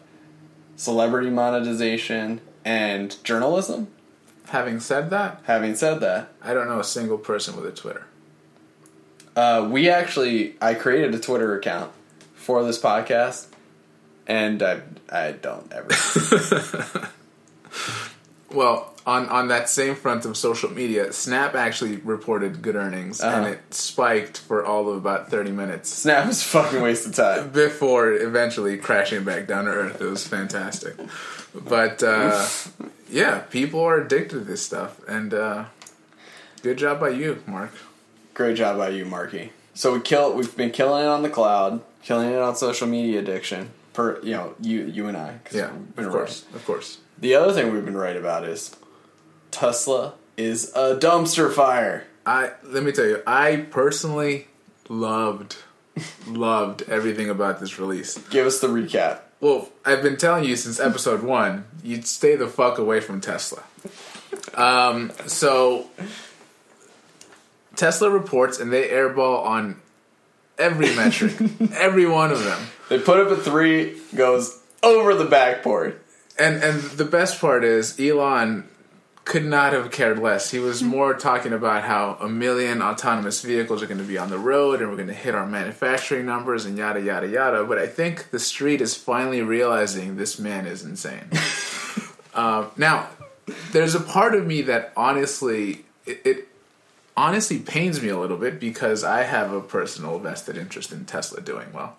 celebrity 0.75 1.29
monetization 1.29 2.39
and 2.63 3.21
journalism. 3.23 3.87
having 4.47 4.79
said 4.79 5.09
that 5.09 5.41
Having 5.43 5.75
said 5.75 5.99
that, 5.99 6.31
i 6.41 6.53
don't 6.53 6.67
know 6.67 6.79
a 6.79 6.83
single 6.83 7.17
person 7.17 7.55
with 7.55 7.65
a 7.65 7.71
twitter 7.71 8.05
uh, 9.35 9.67
we 9.71 9.89
actually 9.89 10.55
I 10.59 10.73
created 10.73 11.15
a 11.15 11.19
Twitter 11.19 11.57
account 11.57 11.91
for 12.33 12.61
this 12.63 12.81
podcast, 12.81 13.47
and 14.27 14.61
I 14.61 14.81
I 15.09 15.31
don't 15.31 15.71
ever. 15.71 15.89
Well, 18.51 18.93
on 19.05 19.27
on 19.29 19.47
that 19.49 19.69
same 19.69 19.95
front 19.95 20.25
of 20.25 20.35
social 20.37 20.69
media, 20.71 21.11
Snap 21.13 21.55
actually 21.55 21.97
reported 21.97 22.61
good 22.61 22.75
earnings, 22.75 23.21
and 23.21 23.45
Uh-huh. 23.45 23.53
it 23.53 23.73
spiked 23.73 24.37
for 24.39 24.65
all 24.65 24.89
of 24.89 24.95
about 24.97 25.29
thirty 25.29 25.51
minutes 25.51 25.89
Snap 25.89 26.27
is 26.29 26.41
a 26.41 26.45
fucking 26.45 26.81
waste 26.81 27.05
of 27.07 27.15
time. 27.15 27.49
before 27.49 28.11
eventually 28.13 28.77
crashing 28.77 29.23
back 29.23 29.47
down 29.47 29.65
to 29.65 29.71
earth. 29.71 30.01
It 30.01 30.05
was 30.05 30.27
fantastic, 30.27 30.95
but 31.53 32.01
uh, 32.03 32.47
yeah, 33.09 33.39
people 33.49 33.81
are 33.81 33.97
addicted 34.01 34.39
to 34.39 34.39
this 34.39 34.61
stuff, 34.63 34.99
and 35.07 35.33
uh, 35.33 35.65
good 36.61 36.77
job 36.77 36.99
by 36.99 37.09
you, 37.09 37.41
Mark. 37.47 37.71
Great 38.33 38.57
job 38.57 38.77
by 38.77 38.89
you, 38.89 39.05
Marky. 39.05 39.51
So 39.73 39.93
we 39.93 40.01
kill. 40.01 40.33
We've 40.33 40.55
been 40.55 40.71
killing 40.71 41.03
it 41.05 41.07
on 41.07 41.21
the 41.23 41.29
cloud, 41.29 41.81
killing 42.03 42.29
it 42.31 42.37
on 42.39 42.55
social 42.55 42.87
media 42.87 43.19
addiction. 43.19 43.69
Per 43.93 44.19
you 44.23 44.31
know, 44.33 44.53
you 44.59 44.81
you 44.85 45.07
and 45.07 45.17
I. 45.17 45.39
Yeah, 45.51 45.71
we've 45.71 45.95
been 45.95 46.05
of 46.05 46.11
course, 46.11 46.45
of 46.53 46.65
course. 46.65 46.97
The 47.19 47.35
other 47.35 47.53
thing 47.53 47.73
we've 47.73 47.85
been 47.85 47.97
right 47.97 48.15
about 48.15 48.45
is 48.45 48.75
Tesla 49.51 50.13
is 50.37 50.71
a 50.75 50.95
dumpster 50.95 51.51
fire. 51.51 52.05
I 52.25 52.51
let 52.63 52.83
me 52.83 52.91
tell 52.91 53.05
you, 53.05 53.21
I 53.27 53.67
personally 53.71 54.47
loved 54.87 55.57
loved 56.27 56.83
everything 56.83 57.29
about 57.29 57.59
this 57.59 57.77
release. 57.79 58.17
Give 58.29 58.45
us 58.47 58.59
the 58.59 58.67
recap. 58.67 59.19
Well, 59.41 59.69
I've 59.85 60.01
been 60.01 60.17
telling 60.17 60.43
you 60.43 60.55
since 60.55 60.79
episode 60.79 61.23
one, 61.23 61.65
you'd 61.83 62.05
stay 62.05 62.35
the 62.35 62.47
fuck 62.47 62.77
away 62.77 62.99
from 62.99 63.21
Tesla. 63.21 63.63
Um, 64.53 65.11
so 65.27 65.87
Tesla 67.75 68.09
reports 68.09 68.59
and 68.59 68.71
they 68.71 68.89
airball 68.89 69.45
on 69.45 69.81
every 70.57 70.93
metric, 70.93 71.33
every 71.73 72.05
one 72.05 72.31
of 72.31 72.43
them. 72.43 72.67
They 72.89 72.99
put 72.99 73.19
up 73.19 73.37
a 73.37 73.41
three, 73.41 73.97
goes 74.13 74.61
over 74.83 75.15
the 75.15 75.25
backboard. 75.25 75.99
And 76.39 76.63
and 76.63 76.81
the 76.81 77.05
best 77.05 77.41
part 77.41 77.63
is 77.63 77.99
Elon 77.99 78.67
could 79.25 79.45
not 79.45 79.73
have 79.73 79.91
cared 79.91 80.17
less. 80.17 80.49
He 80.49 80.57
was 80.57 80.81
more 80.81 81.13
talking 81.13 81.53
about 81.53 81.83
how 81.83 82.17
a 82.19 82.27
million 82.27 82.81
autonomous 82.81 83.43
vehicles 83.43 83.83
are 83.83 83.85
going 83.85 83.99
to 83.99 84.03
be 84.03 84.17
on 84.17 84.31
the 84.31 84.39
road 84.39 84.81
and 84.81 84.89
we're 84.89 84.95
going 84.95 85.07
to 85.07 85.13
hit 85.13 85.35
our 85.35 85.45
manufacturing 85.45 86.25
numbers 86.25 86.65
and 86.65 86.77
yada 86.77 86.99
yada 86.99 87.27
yada. 87.27 87.63
But 87.63 87.77
I 87.77 87.85
think 87.85 88.31
the 88.31 88.39
street 88.39 88.81
is 88.81 88.95
finally 88.95 89.41
realizing 89.41 90.17
this 90.17 90.39
man 90.39 90.65
is 90.65 90.83
insane. 90.83 91.29
um, 92.33 92.71
now, 92.75 93.09
there's 93.71 93.93
a 93.93 93.99
part 93.99 94.33
of 94.33 94.47
me 94.47 94.63
that 94.63 94.93
honestly 94.97 95.85
it, 96.07 96.21
it 96.25 96.47
honestly 97.15 97.59
pains 97.59 98.01
me 98.01 98.09
a 98.09 98.17
little 98.17 98.37
bit 98.37 98.59
because 98.59 99.03
I 99.03 99.23
have 99.23 99.51
a 99.51 99.61
personal 99.61 100.17
vested 100.19 100.57
interest 100.57 100.91
in 100.91 101.05
Tesla 101.05 101.41
doing 101.41 101.71
well. 101.73 101.97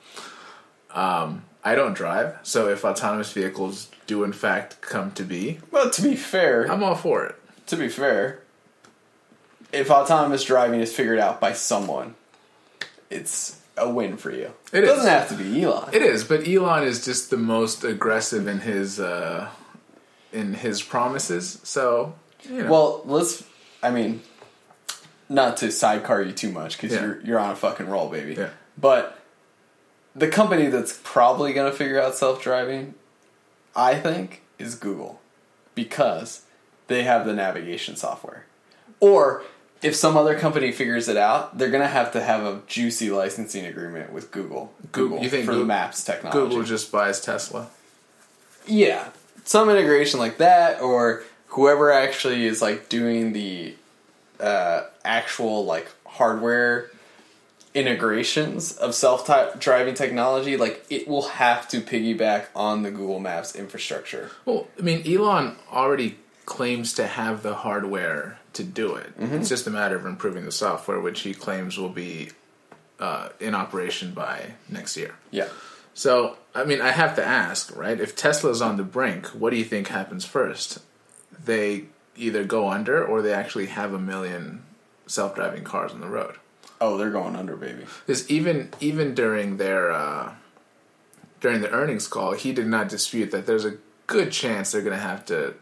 Um, 0.90 1.44
I 1.62 1.74
don't 1.74 1.94
drive, 1.94 2.38
so 2.42 2.68
if 2.68 2.84
autonomous 2.84 3.32
vehicles 3.32 3.90
do 4.06 4.24
in 4.24 4.32
fact 4.32 4.80
come 4.80 5.12
to 5.12 5.22
be, 5.22 5.60
Well, 5.70 5.90
to 5.90 6.02
be 6.02 6.16
fair, 6.16 6.64
I'm 6.70 6.82
all 6.82 6.94
for 6.94 7.24
it. 7.26 7.34
to 7.66 7.76
be 7.76 7.88
fair, 7.88 8.40
if 9.72 9.90
autonomous 9.90 10.42
driving 10.44 10.80
is 10.80 10.92
figured 10.92 11.18
out 11.18 11.40
by 11.40 11.52
someone, 11.52 12.14
it's 13.10 13.60
a 13.76 13.88
win 13.88 14.16
for 14.16 14.30
you. 14.30 14.52
It 14.72 14.82
doesn't 14.82 15.06
have 15.06 15.28
to 15.28 15.34
be 15.34 15.62
Elon. 15.62 15.90
It 15.92 16.02
is, 16.02 16.24
but 16.24 16.46
Elon 16.48 16.82
is 16.84 17.04
just 17.04 17.30
the 17.30 17.36
most 17.36 17.84
aggressive 17.84 18.46
in 18.48 18.60
his 18.60 18.98
uh, 18.98 19.48
in 20.32 20.54
his 20.54 20.82
promises. 20.82 21.60
So, 21.64 22.14
you 22.42 22.62
know, 22.64 22.70
Well, 22.70 23.02
let's. 23.04 23.44
I 23.82 23.90
mean, 23.90 24.22
not 25.28 25.56
to 25.58 25.70
sidecar 25.70 26.22
you 26.22 26.32
too 26.32 26.50
much 26.52 26.76
because 26.80 26.94
Yeah. 26.94 27.04
you're 27.04 27.20
you're 27.22 27.38
on 27.38 27.50
a 27.50 27.56
fucking 27.56 27.88
roll, 27.88 28.08
baby. 28.08 28.34
Yeah. 28.34 28.50
But 28.76 29.18
the 30.14 30.28
company 30.28 30.66
that's 30.66 30.98
probably 31.02 31.52
going 31.52 31.70
to 31.70 31.76
figure 31.76 32.00
out 32.00 32.14
self 32.14 32.42
driving, 32.42 32.94
I 33.74 33.94
think, 33.94 34.42
is 34.58 34.74
Google, 34.74 35.20
because 35.74 36.42
they 36.88 37.04
have 37.04 37.26
the 37.26 37.32
navigation 37.32 37.96
software. 37.96 38.46
Or 38.98 39.44
if 39.82 39.94
some 39.96 40.16
other 40.16 40.38
company 40.38 40.72
figures 40.72 41.08
it 41.08 41.16
out, 41.16 41.56
they're 41.56 41.70
going 41.70 41.82
to 41.82 41.88
have 41.88 42.12
to 42.12 42.20
have 42.20 42.44
a 42.44 42.60
juicy 42.66 43.10
licensing 43.10 43.64
agreement 43.64 44.12
with 44.12 44.30
Google. 44.30 44.72
Google- 44.92 45.22
you 45.22 45.30
think 45.30 45.46
for 45.46 45.52
the 45.52 45.58
Google- 45.58 45.68
Maps 45.68 46.04
technology? 46.04 46.38
Google 46.38 46.64
just 46.64 46.92
buys 46.92 47.20
Tesla. 47.20 47.68
Yeah, 48.66 49.08
some 49.44 49.70
integration 49.70 50.20
like 50.20 50.38
that, 50.38 50.82
or 50.82 51.22
whoever 51.48 51.90
actually 51.90 52.46
is 52.46 52.60
like 52.60 52.88
doing 52.88 53.32
the 53.32 53.74
uh, 54.38 54.82
actual 55.04 55.64
like 55.64 55.88
hardware 56.06 56.90
integrations 57.72 58.72
of 58.72 58.94
self-driving 58.94 59.94
technology, 59.94 60.56
like 60.56 60.84
it 60.90 61.06
will 61.06 61.28
have 61.28 61.68
to 61.68 61.80
piggyback 61.80 62.46
on 62.54 62.82
the 62.82 62.90
Google 62.90 63.20
Maps 63.20 63.54
infrastructure. 63.54 64.30
Well, 64.44 64.66
I 64.78 64.82
mean, 64.82 65.02
Elon 65.06 65.56
already 65.70 66.18
claims 66.46 66.92
to 66.94 67.06
have 67.06 67.42
the 67.42 67.54
hardware 67.54 68.38
to 68.54 68.64
do 68.64 68.96
it. 68.96 69.12
It's 69.18 69.48
just 69.48 69.68
a 69.68 69.70
matter 69.70 69.94
of 69.94 70.04
improving 70.04 70.44
the 70.44 70.50
software, 70.50 70.98
which 70.98 71.20
he 71.20 71.32
claims 71.32 71.78
will 71.78 71.90
be 71.90 72.30
uh, 72.98 73.28
in 73.38 73.54
operation 73.54 74.12
by 74.12 74.54
next 74.68 74.96
year. 74.96 75.14
Yeah. 75.30 75.46
So, 75.94 76.38
I 76.54 76.64
mean, 76.64 76.80
I 76.80 76.90
have 76.90 77.14
to 77.16 77.24
ask, 77.24 77.76
right? 77.76 78.00
If 78.00 78.16
Tesla's 78.16 78.60
on 78.60 78.78
the 78.78 78.82
brink, 78.82 79.28
what 79.28 79.50
do 79.50 79.56
you 79.56 79.64
think 79.64 79.88
happens 79.88 80.24
first? 80.24 80.80
They 81.44 81.84
either 82.16 82.42
go 82.42 82.68
under 82.68 83.04
or 83.04 83.22
they 83.22 83.32
actually 83.32 83.66
have 83.66 83.94
a 83.94 83.98
million 83.98 84.64
self-driving 85.06 85.62
cars 85.62 85.92
on 85.92 86.00
the 86.00 86.08
road. 86.08 86.36
Oh, 86.80 86.96
they're 86.96 87.10
going 87.10 87.36
under, 87.36 87.56
baby. 87.56 87.84
Because 88.06 88.28
even 88.30 88.70
even 88.80 89.14
during 89.14 89.58
their 89.58 89.90
uh, 89.90 90.32
during 91.40 91.60
the 91.60 91.70
earnings 91.70 92.08
call, 92.08 92.32
he 92.32 92.52
did 92.52 92.66
not 92.66 92.88
dispute 92.88 93.30
that 93.32 93.46
there's 93.46 93.64
a 93.64 93.76
good 94.06 94.32
chance 94.32 94.72
they're 94.72 94.82
going 94.82 94.96
to 94.96 95.02
have 95.02 95.24
to 95.26 95.54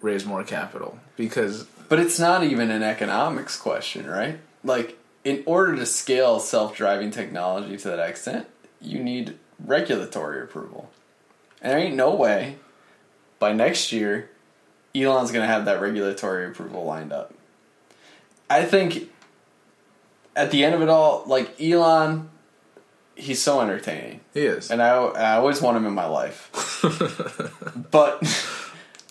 raise 0.00 0.24
more 0.26 0.42
capital 0.42 0.98
because 1.16 1.64
But 1.88 2.00
it's 2.00 2.18
not 2.18 2.42
even 2.42 2.70
an 2.70 2.82
economics 2.82 3.56
question, 3.56 4.06
right? 4.06 4.38
Like, 4.64 4.98
in 5.24 5.42
order 5.46 5.76
to 5.76 5.86
scale 5.86 6.40
self-driving 6.40 7.10
technology 7.10 7.76
to 7.76 7.88
that 7.88 8.08
extent, 8.08 8.46
you 8.80 9.02
need 9.02 9.38
regulatory 9.64 10.42
approval. 10.42 10.90
And 11.60 11.70
there 11.70 11.78
ain't 11.78 11.94
no 11.94 12.14
way 12.14 12.56
by 13.38 13.52
next 13.52 13.92
year 13.92 14.30
Elon's 14.94 15.30
going 15.30 15.46
to 15.46 15.52
have 15.52 15.64
that 15.66 15.80
regulatory 15.80 16.46
approval 16.46 16.84
lined 16.84 17.12
up. 17.12 17.32
I 18.50 18.64
think 18.64 19.10
at 20.34 20.50
the 20.50 20.64
end 20.64 20.74
of 20.74 20.82
it 20.82 20.88
all, 20.88 21.24
like 21.26 21.60
Elon, 21.60 22.30
he's 23.14 23.42
so 23.42 23.60
entertaining, 23.60 24.20
he 24.34 24.40
is. 24.40 24.70
and 24.70 24.82
I, 24.82 24.90
I 24.90 25.34
always 25.36 25.60
want 25.60 25.76
him 25.76 25.86
in 25.86 25.94
my 25.94 26.06
life. 26.06 26.50
but 27.90 28.20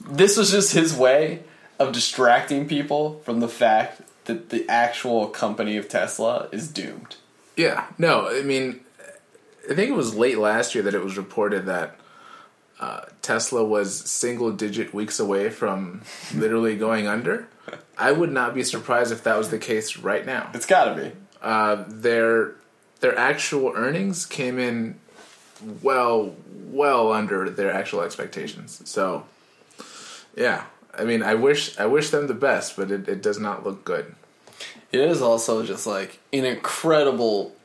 this 0.10 0.38
was 0.38 0.52
just 0.52 0.74
his 0.74 0.96
way 0.96 1.44
of 1.80 1.94
distracting 1.94 2.68
people 2.68 3.20
from 3.26 3.40
the 3.40 3.48
fact 3.48 4.02
that 4.26 4.50
the 4.50 4.68
actual 4.70 5.28
company 5.28 5.78
of 5.78 5.90
Tesla 5.90 6.48
is 6.52 6.68
doomed. 6.68 7.16
Yeah, 7.56 7.88
no, 7.98 8.30
I 8.30 8.44
mean, 8.44 8.82
I 9.70 9.76
think 9.76 9.90
it 9.90 9.96
was 9.96 10.16
late 10.16 10.38
last 10.38 10.74
year 10.74 10.84
that 10.84 10.94
it 10.94 11.04
was 11.04 11.18
reported 11.18 11.66
that 11.66 11.98
uh, 12.80 13.02
Tesla 13.22 13.64
was 13.64 14.10
single 14.10 14.52
digit 14.52 14.94
weeks 14.94 15.20
away 15.20 15.50
from 15.50 16.02
literally 16.34 16.76
going 16.76 17.08
under. 17.08 17.48
I 17.98 18.12
would 18.12 18.32
not 18.32 18.54
be 18.54 18.64
surprised 18.64 19.12
if 19.12 19.24
that 19.24 19.38
was 19.38 19.50
the 19.50 19.60
case 19.60 19.98
right 19.98 20.26
now. 20.26 20.50
It's 20.54 20.66
got 20.66 20.96
to 20.96 21.02
be. 21.02 21.12
Uh, 21.42 21.84
their 21.88 22.54
their 23.00 23.18
actual 23.18 23.74
earnings 23.76 24.26
came 24.26 24.60
in 24.60 25.00
well 25.82 26.36
well 26.66 27.12
under 27.12 27.50
their 27.50 27.72
actual 27.72 28.02
expectations. 28.02 28.82
So, 28.86 29.26
yeah, 30.36 30.66
I 30.98 31.04
mean, 31.04 31.24
I 31.24 31.36
wish 31.36 31.78
I 31.80 31.86
wish 31.86 32.10
them 32.10 32.28
the 32.28 32.34
best, 32.34 32.76
but 32.76 32.92
it, 32.92 33.08
it 33.08 33.22
does 33.22 33.40
not 33.40 33.66
look 33.66 33.84
good. 33.84 34.16
It 34.92 35.00
is 35.00 35.22
also 35.22 35.64
just 35.64 35.88
like 35.88 36.20
an 36.34 36.46
incredible 36.46 37.56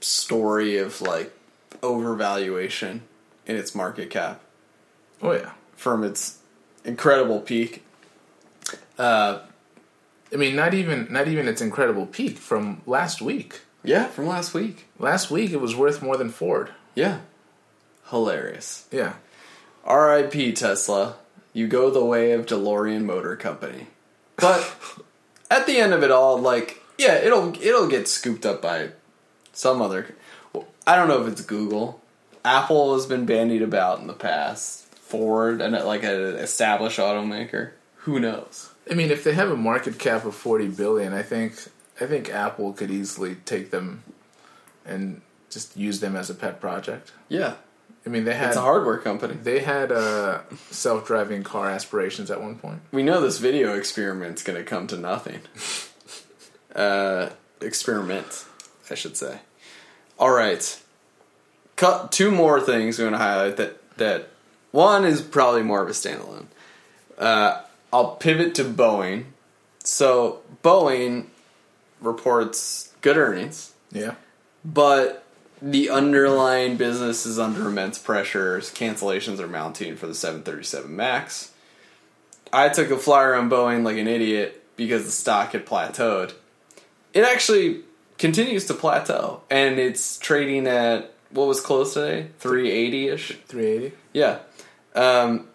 story 0.00 0.78
of 0.78 1.00
like 1.00 1.32
overvaluation 1.80 3.00
in 3.46 3.56
its 3.56 3.74
market 3.74 4.10
cap 4.10 4.40
Oh 5.20 5.32
yeah, 5.32 5.52
from 5.76 6.04
its 6.04 6.38
incredible 6.84 7.40
peak. 7.40 7.84
Uh, 8.98 9.40
I 10.32 10.36
mean, 10.36 10.56
not 10.56 10.74
even 10.74 11.06
not 11.10 11.28
even 11.28 11.48
its 11.48 11.60
incredible 11.62 12.06
peak 12.06 12.36
from 12.36 12.82
last 12.86 13.22
week. 13.22 13.60
yeah, 13.84 14.06
from 14.08 14.26
last 14.26 14.52
week. 14.52 14.86
Last 14.98 15.30
week 15.30 15.52
it 15.52 15.60
was 15.60 15.74
worth 15.76 16.02
more 16.02 16.16
than 16.16 16.28
Ford. 16.30 16.70
Yeah, 16.94 17.20
hilarious. 18.10 18.86
Yeah, 18.90 19.14
R.I.P. 19.84 20.52
Tesla. 20.52 21.16
You 21.52 21.66
go 21.66 21.90
the 21.90 22.04
way 22.04 22.32
of 22.32 22.46
DeLorean 22.46 23.04
Motor 23.04 23.34
Company. 23.36 23.86
But 24.36 24.74
at 25.50 25.66
the 25.66 25.78
end 25.78 25.92
of 25.94 26.02
it 26.02 26.10
all, 26.10 26.38
like, 26.38 26.82
yeah, 26.98 27.14
it'll 27.14 27.54
it'll 27.62 27.88
get 27.88 28.08
scooped 28.08 28.44
up 28.44 28.60
by 28.60 28.90
some 29.52 29.80
other. 29.80 30.14
I 30.86 30.96
don't 30.96 31.08
know 31.08 31.22
if 31.22 31.32
it's 31.32 31.42
Google. 31.42 32.00
Apple 32.44 32.94
has 32.94 33.06
been 33.06 33.26
bandied 33.26 33.62
about 33.62 34.00
in 34.00 34.06
the 34.06 34.12
past. 34.14 34.86
Ford 34.94 35.60
and 35.62 35.72
like 35.72 36.02
an 36.02 36.36
established 36.36 36.98
automaker. 36.98 37.72
Who 38.02 38.20
knows? 38.20 38.70
I 38.90 38.94
mean, 38.94 39.10
if 39.10 39.24
they 39.24 39.34
have 39.34 39.50
a 39.50 39.56
market 39.56 39.98
cap 39.98 40.24
of 40.24 40.34
forty 40.34 40.68
billion, 40.68 41.12
I 41.12 41.22
think 41.22 41.54
I 42.00 42.06
think 42.06 42.30
Apple 42.30 42.72
could 42.72 42.90
easily 42.90 43.34
take 43.34 43.70
them 43.70 44.04
and 44.84 45.20
just 45.50 45.76
use 45.76 46.00
them 46.00 46.16
as 46.16 46.30
a 46.30 46.34
pet 46.34 46.60
project. 46.60 47.12
Yeah, 47.28 47.54
I 48.06 48.10
mean, 48.10 48.24
they 48.24 48.34
had 48.34 48.48
it's 48.48 48.56
a 48.56 48.62
hardware 48.62 48.98
company. 48.98 49.34
they 49.34 49.60
had 49.60 49.92
uh, 49.92 50.40
self-driving 50.70 51.42
car 51.42 51.68
aspirations 51.68 52.30
at 52.30 52.40
one 52.40 52.56
point. 52.56 52.80
We 52.92 53.02
know 53.02 53.20
this 53.20 53.38
video 53.38 53.74
experiment's 53.74 54.42
going 54.42 54.58
to 54.58 54.64
come 54.64 54.86
to 54.88 54.96
nothing. 54.96 55.40
uh, 56.74 57.30
experiment, 57.60 58.46
I 58.90 58.94
should 58.94 59.16
say. 59.16 59.40
All 60.18 60.30
right, 60.30 60.82
cut 61.76 62.12
two 62.12 62.30
more 62.30 62.60
things 62.60 62.98
we 62.98 63.04
want 63.04 63.14
to 63.14 63.18
highlight. 63.18 63.56
That 63.56 63.96
that 63.98 64.28
one 64.70 65.04
is 65.04 65.20
probably 65.20 65.62
more 65.62 65.82
of 65.82 65.88
a 65.88 65.92
standalone. 65.92 66.46
Uh, 67.18 67.62
I'll 67.92 68.16
pivot 68.16 68.54
to 68.56 68.64
Boeing. 68.64 69.24
So 69.82 70.40
Boeing 70.62 71.26
reports 72.00 72.92
good 73.00 73.16
earnings, 73.16 73.72
Yeah, 73.90 74.14
but 74.64 75.24
the 75.60 75.90
underlying 75.90 76.76
business 76.76 77.26
is 77.26 77.38
under 77.38 77.66
immense 77.68 77.98
pressures. 77.98 78.70
Cancellations 78.70 79.40
are 79.40 79.48
mounting 79.48 79.96
for 79.96 80.06
the 80.06 80.14
737 80.14 80.94
MAX. 80.94 81.52
I 82.52 82.68
took 82.68 82.90
a 82.90 82.98
flyer 82.98 83.34
on 83.34 83.50
Boeing 83.50 83.82
like 83.82 83.96
an 83.98 84.06
idiot 84.06 84.62
because 84.76 85.04
the 85.04 85.10
stock 85.10 85.52
had 85.52 85.66
plateaued. 85.66 86.34
It 87.12 87.24
actually 87.24 87.80
continues 88.18 88.66
to 88.66 88.74
plateau, 88.74 89.42
and 89.50 89.78
it's 89.78 90.18
trading 90.18 90.66
at 90.66 91.12
what 91.30 91.46
was 91.48 91.60
close 91.60 91.94
today, 91.94 92.28
380 92.38 93.08
ish. 93.08 93.38
three 93.48 93.66
eighty. 93.66 93.92
Yeah, 94.12 94.38
um, 94.94 95.47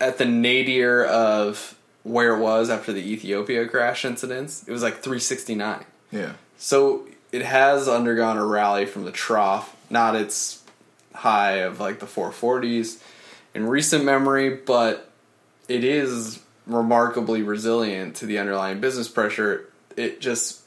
at 0.00 0.18
the 0.18 0.24
nadir 0.24 1.04
of 1.04 1.76
where 2.02 2.34
it 2.34 2.40
was 2.40 2.70
after 2.70 2.92
the 2.92 3.12
Ethiopia 3.12 3.68
crash 3.68 4.04
incidents, 4.04 4.66
it 4.66 4.72
was 4.72 4.82
like 4.82 4.94
369. 4.94 5.84
Yeah, 6.10 6.32
So 6.58 7.06
it 7.30 7.42
has 7.42 7.86
undergone 7.86 8.36
a 8.36 8.44
rally 8.44 8.86
from 8.86 9.04
the 9.04 9.12
trough, 9.12 9.76
not 9.90 10.16
its 10.16 10.62
high 11.14 11.58
of 11.58 11.78
like 11.78 12.00
the 12.00 12.06
440s 12.06 13.02
in 13.54 13.66
recent 13.66 14.04
memory, 14.04 14.56
but 14.56 15.10
it 15.68 15.84
is 15.84 16.40
remarkably 16.66 17.42
resilient 17.42 18.16
to 18.16 18.26
the 18.26 18.38
underlying 18.38 18.80
business 18.80 19.08
pressure. 19.08 19.68
It 19.96 20.20
just 20.20 20.62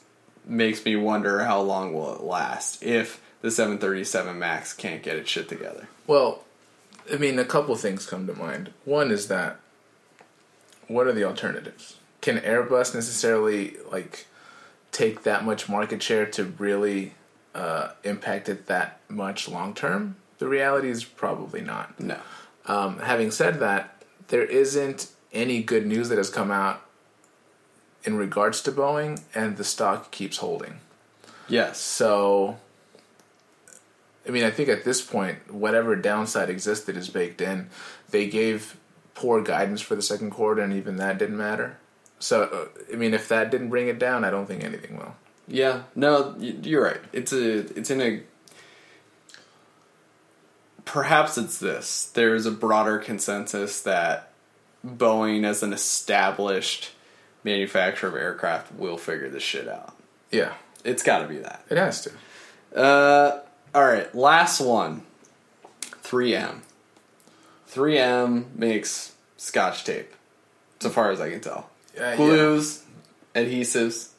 makes 0.46 0.84
me 0.84 0.96
wonder 0.96 1.44
how 1.44 1.60
long 1.60 1.92
will 1.92 2.14
it 2.14 2.22
last 2.22 2.82
if 2.82 3.20
the 3.40 3.50
737 3.50 4.38
Max 4.38 4.72
can't 4.72 5.02
get 5.02 5.16
its 5.16 5.28
shit 5.30 5.48
together. 5.48 5.88
Well, 6.06 6.44
I 7.12 7.16
mean, 7.16 7.38
a 7.38 7.44
couple 7.44 7.74
things 7.76 8.06
come 8.06 8.26
to 8.26 8.34
mind. 8.34 8.72
One 8.84 9.10
is 9.10 9.28
that 9.28 9.58
what 10.88 11.06
are 11.06 11.12
the 11.12 11.24
alternatives? 11.24 11.96
Can 12.20 12.38
Airbus 12.38 12.94
necessarily 12.94 13.76
like 13.90 14.26
take 14.92 15.22
that 15.24 15.44
much 15.44 15.68
market 15.68 16.02
share 16.02 16.26
to 16.26 16.44
really 16.44 17.14
uh, 17.54 17.90
impact 18.02 18.48
it 18.48 18.66
that 18.66 19.00
much 19.08 19.48
long 19.48 19.74
term? 19.74 20.16
The 20.38 20.48
reality 20.48 20.88
is 20.88 21.04
probably 21.04 21.60
not. 21.60 21.98
No. 22.00 22.18
Um, 22.66 22.98
having 23.00 23.30
said 23.30 23.60
that, 23.60 24.02
there 24.28 24.44
isn't 24.44 25.08
any 25.32 25.62
good 25.62 25.86
news 25.86 26.08
that 26.08 26.18
has 26.18 26.30
come 26.30 26.50
out 26.50 26.82
in 28.04 28.16
regards 28.16 28.60
to 28.62 28.72
Boeing, 28.72 29.22
and 29.34 29.56
the 29.56 29.64
stock 29.64 30.10
keeps 30.10 30.38
holding. 30.38 30.80
Yes. 31.48 31.78
So, 31.78 32.58
I 34.26 34.30
mean, 34.30 34.44
I 34.44 34.50
think 34.50 34.68
at 34.68 34.84
this 34.84 35.02
point, 35.02 35.52
whatever 35.52 35.94
downside 35.96 36.48
existed 36.50 36.96
is 36.96 37.08
baked 37.08 37.40
in. 37.40 37.68
They 38.10 38.26
gave 38.28 38.76
poor 39.14 39.42
guidance 39.42 39.80
for 39.80 39.94
the 39.94 40.02
second 40.02 40.30
quarter, 40.30 40.62
and 40.62 40.72
even 40.72 40.96
that 40.96 41.18
didn't 41.18 41.36
matter. 41.36 41.76
So, 42.18 42.42
uh, 42.44 42.80
I 42.92 42.96
mean, 42.96 43.12
if 43.12 43.28
that 43.28 43.50
didn't 43.50 43.68
bring 43.68 43.88
it 43.88 43.98
down, 43.98 44.24
I 44.24 44.30
don't 44.30 44.46
think 44.46 44.64
anything 44.64 44.96
will. 44.96 45.14
Yeah. 45.46 45.82
No, 45.94 46.34
you're 46.38 46.82
right. 46.82 47.00
It's 47.12 47.32
a. 47.32 47.58
It's 47.78 47.90
in 47.90 48.00
a. 48.00 48.22
Perhaps 50.84 51.38
it's 51.38 51.58
this. 51.58 52.06
There's 52.14 52.46
a 52.46 52.50
broader 52.50 52.98
consensus 52.98 53.80
that 53.82 54.30
Boeing, 54.86 55.44
as 55.44 55.62
an 55.62 55.72
established 55.72 56.90
manufacturer 57.42 58.08
of 58.10 58.16
aircraft, 58.16 58.74
will 58.74 58.98
figure 58.98 59.28
this 59.30 59.42
shit 59.42 59.68
out. 59.68 59.96
Yeah, 60.30 60.54
It's 60.84 61.02
got 61.02 61.20
to 61.20 61.28
be 61.28 61.38
that. 61.38 61.64
it 61.70 61.76
has 61.78 62.02
to. 62.02 62.78
Uh, 62.78 63.40
all 63.74 63.84
right, 63.84 64.14
last 64.14 64.60
one. 64.60 65.02
3M. 66.02 66.60
3M 67.70 68.54
makes 68.56 69.14
scotch 69.36 69.84
tape, 69.84 70.12
so 70.80 70.90
far 70.90 71.10
as 71.10 71.20
I 71.20 71.30
can 71.30 71.40
tell. 71.40 71.70
Uh, 72.00 72.16
Glues, 72.16 72.82
adhesives, 73.34 74.10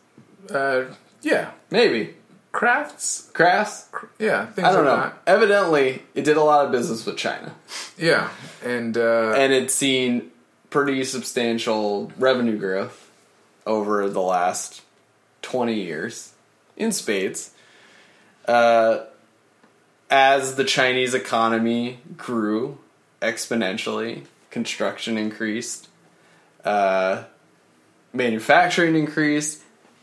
yeah. 0.49 0.55
Uh, 0.57 0.85
yeah. 1.21 1.51
maybe 1.69 2.15
Crafts. 2.51 3.29
crafts. 3.33 3.87
Yeah, 4.19 4.45
things 4.47 4.67
I 4.67 4.71
don't 4.71 4.85
know. 4.85 4.95
that. 4.97 5.17
Evidently, 5.27 6.03
it 6.13 6.23
did 6.23 6.37
a 6.37 6.41
lot 6.43 6.65
of 6.65 6.71
business 6.71 7.05
with 7.05 7.17
China, 7.17 7.53
Yeah, 7.97 8.29
and 8.63 8.97
uh, 8.97 9.33
and 9.35 9.51
it's 9.51 9.73
seen 9.73 10.31
pretty 10.69 11.03
substantial 11.03 12.11
revenue 12.17 12.57
growth 12.57 13.09
over 13.65 14.09
the 14.09 14.21
last 14.21 14.81
twenty 15.41 15.81
years 15.81 16.31
in 16.77 16.91
spades. 16.93 17.51
Uh, 18.47 18.99
as 20.09 20.55
the 20.55 20.63
Chinese 20.63 21.13
economy 21.13 21.99
grew 22.17 22.77
exponentially, 23.21 24.25
construction 24.51 25.17
increased, 25.17 25.89
uh, 26.63 27.23
manufacturing 28.13 28.95
increased. 28.95 29.61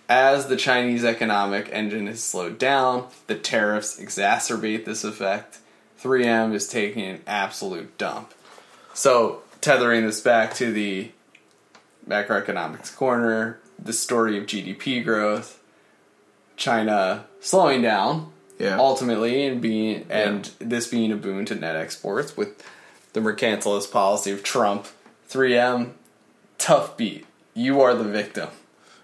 As 0.08 0.48
the 0.48 0.56
Chinese 0.56 1.04
economic 1.04 1.70
engine 1.72 2.06
has 2.06 2.22
slowed 2.22 2.58
down, 2.58 3.06
the 3.28 3.34
tariffs 3.34 3.98
exacerbate 3.98 4.84
this 4.84 5.04
effect. 5.04 5.58
3M 6.02 6.52
is 6.52 6.68
taking 6.68 7.04
an 7.04 7.22
absolute 7.26 7.96
dump. 7.96 8.34
So, 8.92 9.42
tethering 9.60 10.04
this 10.04 10.20
back 10.20 10.52
to 10.54 10.72
the 10.72 11.12
macroeconomics 12.06 12.94
corner, 12.94 13.60
the 13.78 13.92
story 13.92 14.36
of 14.36 14.44
GDP 14.44 15.02
growth, 15.02 15.62
China 16.56 17.24
slowing 17.40 17.80
down 17.80 18.32
yeah, 18.58 18.78
ultimately 18.78 19.46
and 19.46 19.60
being 19.60 20.06
and 20.10 20.50
this 20.58 20.88
being 20.88 21.12
a 21.12 21.16
boon 21.16 21.44
to 21.46 21.54
net 21.54 21.76
exports 21.76 22.36
with 22.36 22.64
the 23.12 23.20
mercantilist 23.20 23.92
policy 23.92 24.30
of 24.30 24.42
Trump, 24.42 24.86
3M, 25.28 25.92
tough 26.58 26.96
beat. 26.96 27.26
You 27.54 27.82
are 27.82 27.94
the 27.94 28.04
victim 28.04 28.48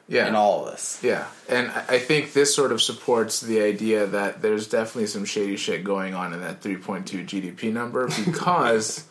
yeah, 0.09 0.27
in 0.27 0.35
all 0.35 0.65
of 0.65 0.73
this. 0.73 0.99
Yeah, 1.03 1.27
and 1.49 1.71
I 1.71 1.85
I 1.89 1.99
think 1.99 2.33
this 2.33 2.55
sort 2.55 2.73
of 2.73 2.81
supports 2.81 3.41
the 3.41 3.61
idea 3.61 4.07
that 4.07 4.41
there's 4.41 4.67
definitely 4.67 5.07
some 5.07 5.25
shady 5.27 5.57
shit 5.57 5.85
going 5.85 6.15
on 6.15 6.33
in 6.33 6.41
that 6.41 6.63
3.2 6.63 7.27
GDP 7.27 7.73
number 7.73 8.09
because 8.25 9.05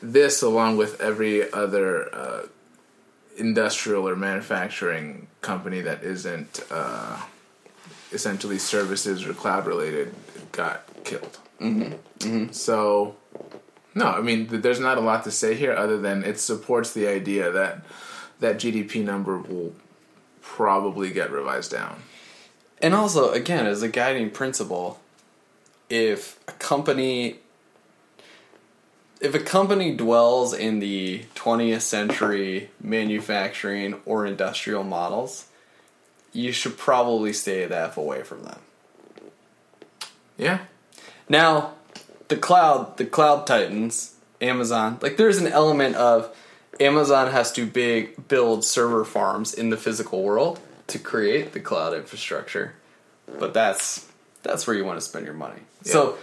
this, 0.00 0.42
along 0.42 0.76
with 0.76 1.00
every 1.00 1.52
other 1.52 2.14
uh, 2.14 2.46
industrial 3.36 4.08
or 4.08 4.14
manufacturing 4.14 5.26
company 5.40 5.80
that 5.80 6.04
isn't 6.04 6.62
uh, 6.70 7.20
essentially 8.14 8.58
services 8.58 9.26
or 9.26 9.34
cloud 9.34 9.66
related, 9.66 10.14
got 10.52 10.86
killed. 11.04 11.38
Mm-hmm. 11.60 12.52
So, 12.52 13.16
no, 13.94 14.06
I 14.06 14.20
mean, 14.20 14.48
th- 14.48 14.62
there's 14.62 14.80
not 14.80 14.98
a 14.98 15.00
lot 15.00 15.24
to 15.24 15.30
say 15.30 15.54
here 15.54 15.72
other 15.72 15.98
than 15.98 16.24
it 16.24 16.38
supports 16.38 16.92
the 16.92 17.06
idea 17.06 17.50
that 17.50 17.84
that 18.40 18.56
GDP 18.56 19.04
number 19.04 19.38
will 19.38 19.74
probably 20.40 21.10
get 21.10 21.30
revised 21.30 21.70
down. 21.70 22.02
And 22.82 22.94
also, 22.94 23.32
again, 23.32 23.66
as 23.66 23.82
a 23.82 23.88
guiding 23.88 24.30
principle, 24.30 25.00
if 25.88 26.38
a 26.48 26.52
company 26.52 27.38
if 29.20 29.34
a 29.34 29.38
company 29.38 29.94
dwells 29.94 30.52
in 30.52 30.80
the 30.80 31.24
20th 31.34 31.80
century 31.80 32.70
manufacturing 32.78 33.94
or 34.04 34.26
industrial 34.26 34.84
models, 34.84 35.46
you 36.34 36.52
should 36.52 36.76
probably 36.76 37.32
stay 37.32 37.64
the 37.64 37.76
F 37.76 37.96
away 37.96 38.22
from 38.22 38.42
them. 38.42 38.58
Yeah, 40.36 40.58
Now, 41.28 41.74
the 42.28 42.36
cloud, 42.36 42.96
the 42.96 43.06
cloud 43.06 43.46
titans, 43.46 44.16
Amazon, 44.40 44.98
like 45.00 45.16
there's 45.16 45.38
an 45.38 45.46
element 45.46 45.94
of 45.94 46.34
Amazon 46.80 47.30
has 47.30 47.52
to 47.52 47.66
big 47.66 48.28
build 48.28 48.64
server 48.64 49.04
farms 49.04 49.54
in 49.54 49.70
the 49.70 49.76
physical 49.76 50.22
world 50.22 50.58
to 50.88 50.98
create 50.98 51.52
the 51.52 51.60
cloud 51.60 51.94
infrastructure. 51.94 52.74
But 53.38 53.54
that's 53.54 54.06
that's 54.42 54.66
where 54.66 54.76
you 54.76 54.84
want 54.84 54.98
to 54.98 55.04
spend 55.04 55.24
your 55.24 55.34
money. 55.34 55.60
So, 55.82 56.18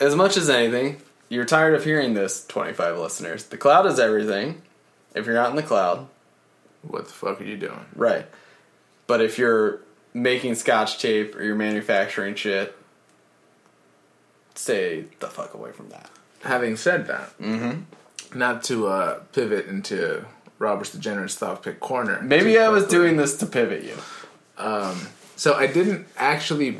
as 0.00 0.14
much 0.14 0.36
as 0.36 0.50
anything, 0.50 1.00
you're 1.28 1.44
tired 1.44 1.74
of 1.74 1.84
hearing 1.84 2.14
this, 2.14 2.44
25 2.46 2.98
listeners. 2.98 3.44
The 3.44 3.56
cloud 3.56 3.86
is 3.86 3.98
everything. 3.98 4.62
If 5.14 5.26
you're 5.26 5.34
not 5.34 5.50
in 5.50 5.56
the 5.56 5.62
cloud, 5.62 6.08
what 6.82 7.06
the 7.06 7.12
fuck 7.12 7.40
are 7.40 7.44
you 7.44 7.56
doing? 7.56 7.86
right. 7.94 8.26
But 9.08 9.20
if 9.20 9.38
you're 9.38 9.80
making 10.14 10.54
scotch 10.54 11.00
tape 11.00 11.34
or 11.34 11.42
you're 11.42 11.56
manufacturing 11.56 12.36
shit, 12.36 12.76
stay 14.54 15.06
the 15.18 15.26
fuck 15.26 15.54
away 15.54 15.72
from 15.72 15.88
that. 15.88 16.08
Having 16.44 16.76
said 16.76 17.08
that, 17.08 17.36
mm-hmm. 17.38 18.38
not 18.38 18.62
to 18.64 18.86
uh, 18.86 19.18
pivot 19.32 19.66
into 19.66 20.24
Robert's 20.60 20.92
Degenerate's 20.92 21.34
thought 21.34 21.64
pick 21.64 21.80
corner. 21.80 22.20
Maybe 22.22 22.56
I 22.58 22.68
was 22.68 22.86
doing 22.86 23.16
this 23.16 23.36
to 23.38 23.46
pivot 23.46 23.82
you. 23.82 23.96
So 25.36 25.54
I 25.54 25.68
didn't 25.68 26.06
actually 26.16 26.78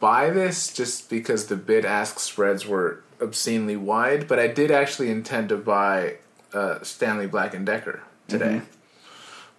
buy 0.00 0.28
this 0.28 0.72
just 0.72 1.08
because 1.08 1.46
the 1.46 1.56
bid 1.56 1.86
ask 1.86 2.18
spreads 2.18 2.66
were 2.66 3.02
obscenely 3.22 3.74
wide, 3.74 4.28
but 4.28 4.38
I 4.38 4.48
did 4.48 4.70
actually 4.70 5.10
intend 5.10 5.48
to 5.48 5.56
buy 5.56 6.16
uh, 6.52 6.82
Stanley 6.82 7.26
Black 7.26 7.54
and 7.54 7.64
Decker 7.64 8.02
today, 8.28 8.60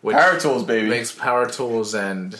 which 0.02 0.16
Power 0.16 0.40
tools, 0.40 0.64
baby. 0.64 0.88
makes 0.90 1.12
power 1.12 1.50
tools 1.50 1.94
and 1.94 2.40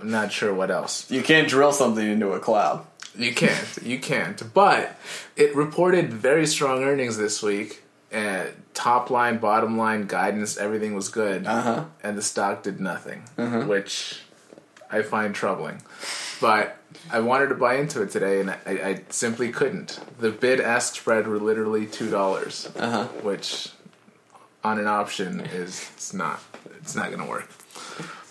I'm 0.00 0.10
not 0.10 0.32
sure 0.32 0.52
what 0.52 0.70
else. 0.70 1.10
you 1.10 1.22
can't 1.22 1.48
drill 1.48 1.72
something 1.72 2.06
into 2.06 2.32
a 2.32 2.40
cloud. 2.40 2.86
You 3.16 3.32
can't, 3.34 3.78
you 3.82 3.98
can't. 3.98 4.42
But 4.52 4.96
it 5.36 5.54
reported 5.56 6.12
very 6.12 6.46
strong 6.46 6.82
earnings 6.84 7.16
this 7.16 7.42
week. 7.42 7.82
And 8.12 8.50
top 8.72 9.10
line, 9.10 9.38
bottom 9.38 9.76
line, 9.76 10.06
guidance, 10.06 10.56
everything 10.56 10.94
was 10.94 11.08
good, 11.08 11.44
Uh-huh. 11.46 11.84
and 12.02 12.16
the 12.16 12.22
stock 12.22 12.62
did 12.62 12.78
nothing, 12.80 13.22
which 13.66 14.20
I 14.90 15.02
find 15.02 15.34
troubling. 15.34 15.82
But 16.40 16.76
I 17.10 17.18
wanted 17.18 17.48
to 17.48 17.56
buy 17.56 17.74
into 17.74 18.02
it 18.02 18.10
today, 18.10 18.40
and 18.40 18.50
I, 18.50 18.56
I 18.64 19.00
simply 19.08 19.50
couldn't. 19.50 19.98
The 20.20 20.30
bid 20.30 20.60
ask 20.60 20.94
spread 20.94 21.26
were 21.26 21.38
literally 21.38 21.84
two 21.86 22.08
dollars, 22.08 22.68
Uh-huh. 22.76 23.04
which 23.22 23.70
on 24.62 24.78
an 24.78 24.86
option 24.86 25.40
is 25.40 25.90
it's 25.94 26.14
not 26.14 26.40
it's 26.80 26.94
not 26.94 27.06
going 27.10 27.22
to 27.22 27.28
work. 27.28 27.48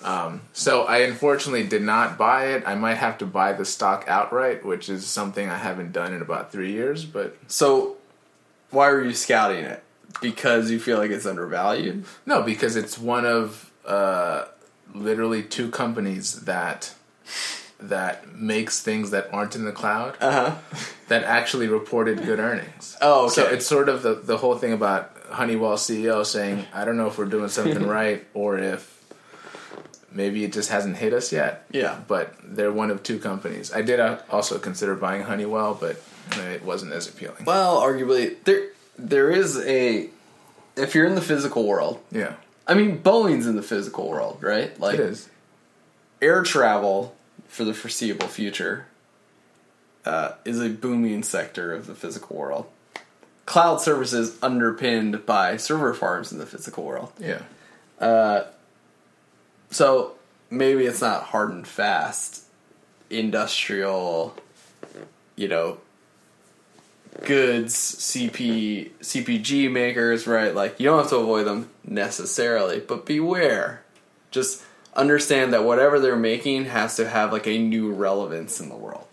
Um, 0.03 0.41
so 0.53 0.83
I 0.83 0.99
unfortunately 0.99 1.63
did 1.63 1.81
not 1.81 2.17
buy 2.17 2.47
it. 2.49 2.63
I 2.67 2.75
might 2.75 2.95
have 2.95 3.17
to 3.19 3.25
buy 3.25 3.53
the 3.53 3.65
stock 3.65 4.05
outright, 4.07 4.63
which 4.63 4.87
is 4.87 5.05
something 5.07 5.49
I 5.49 5.57
haven't 5.57 5.93
done 5.93 6.13
in 6.13 6.21
about 6.21 6.51
three 6.51 6.71
years. 6.71 7.05
But 7.05 7.35
So, 7.47 7.95
why 8.69 8.91
were 8.91 9.03
you 9.03 9.13
scouting 9.13 9.63
it? 9.65 9.81
Because 10.21 10.69
you 10.69 10.79
feel 10.79 10.97
like 10.99 11.09
it's 11.11 11.25
undervalued? 11.25 12.05
no, 12.25 12.43
because 12.43 12.75
it's 12.75 12.97
one 12.99 13.25
of 13.25 13.71
uh, 13.85 14.45
literally 14.93 15.41
two 15.43 15.69
companies 15.71 16.41
that 16.41 16.93
that 17.79 18.33
makes 18.35 18.81
things 18.81 19.11
that 19.11 19.27
aren't 19.33 19.55
in 19.55 19.65
the 19.65 19.71
cloud 19.71 20.15
Uh 20.21 20.31
huh. 20.31 20.55
that 21.07 21.23
actually 21.23 21.67
reported 21.67 22.23
good 22.23 22.39
earnings. 22.39 22.95
Oh, 23.01 23.27
So 23.27 23.45
it's 23.47 23.65
sort 23.65 23.89
of 23.89 24.01
the, 24.03 24.13
the 24.15 24.37
whole 24.37 24.55
thing 24.57 24.71
about 24.71 25.11
Honeywell 25.29 25.77
CEO 25.77 26.25
saying, 26.25 26.65
I 26.73 26.85
don't 26.85 26.97
know 26.97 27.07
if 27.07 27.17
we're 27.17 27.25
doing 27.25 27.49
something 27.49 27.85
right 27.99 28.25
or 28.33 28.57
if 28.57 28.91
maybe 30.11 30.43
it 30.43 30.53
just 30.53 30.69
hasn't 30.69 30.97
hit 30.97 31.13
us 31.13 31.31
yet. 31.31 31.65
Yeah. 31.71 31.99
But 32.07 32.33
they're 32.43 32.71
one 32.71 32.91
of 32.91 33.03
two 33.03 33.19
companies. 33.19 33.73
I 33.73 33.81
did 33.81 33.99
uh, 33.99 34.19
also 34.29 34.59
consider 34.59 34.95
buying 34.95 35.23
Honeywell, 35.23 35.75
but 35.75 36.01
it 36.37 36.63
wasn't 36.63 36.93
as 36.93 37.07
appealing. 37.07 37.45
Well, 37.45 37.81
arguably, 37.81 38.35
there 38.43 38.69
there 38.97 39.29
is 39.29 39.57
a. 39.57 40.09
If 40.77 40.93
you're 40.95 41.05
in 41.05 41.15
the 41.15 41.21
physical 41.21 41.65
world, 41.65 42.01
Yeah, 42.11 42.33
I 42.67 42.73
mean, 42.73 43.01
Boeing's 43.01 43.47
in 43.47 43.55
the 43.55 43.61
physical 43.63 44.09
world, 44.09 44.39
right? 44.41 44.77
Like 44.79 44.95
it 44.95 44.99
is. 45.01 45.29
air 46.21 46.43
travel 46.43 47.15
for 47.47 47.63
the 47.63 47.73
foreseeable 47.73 48.27
future. 48.27 48.87
uh, 50.05 50.33
is 50.45 50.61
a 50.61 50.69
booming 50.69 51.23
sector 51.23 51.73
of 51.73 51.87
the 51.87 51.95
physical 51.95 52.35
world. 52.37 52.65
Cloud 53.45 53.81
services 53.81 54.37
underpinned 54.41 55.25
by 55.25 55.57
server 55.57 55.93
farms 55.93 56.31
in 56.31 56.39
the 56.39 56.45
physical 56.45 56.83
world. 56.83 57.11
Yeah. 57.19 57.41
Uh, 57.99 58.45
so 59.69 60.15
maybe 60.49 60.85
it's 60.85 61.01
not 61.01 61.23
hard 61.23 61.51
and 61.51 61.67
fast 61.67 62.43
industrial, 63.09 64.35
you 65.35 65.47
know, 65.47 65.77
goods 67.23 67.75
CP 67.75 68.89
CPG 69.01 69.71
makers, 69.71 70.27
right? 70.27 70.53
Like 70.53 70.79
you 70.79 70.85
don't 70.85 70.99
have 70.99 71.09
to 71.09 71.17
avoid 71.17 71.45
them 71.45 71.69
necessarily, 71.83 72.79
but 72.79 73.05
beware. 73.05 73.83
Just 74.31 74.63
understand 74.95 75.53
that 75.53 75.63
whatever 75.63 75.99
they're 75.99 76.15
making 76.15 76.65
has 76.65 76.95
to 76.95 77.07
have 77.09 77.31
like 77.31 77.47
a 77.47 77.57
new 77.57 77.91
relevance 77.91 78.59
in 78.59 78.69
the 78.69 78.75
world 78.75 79.05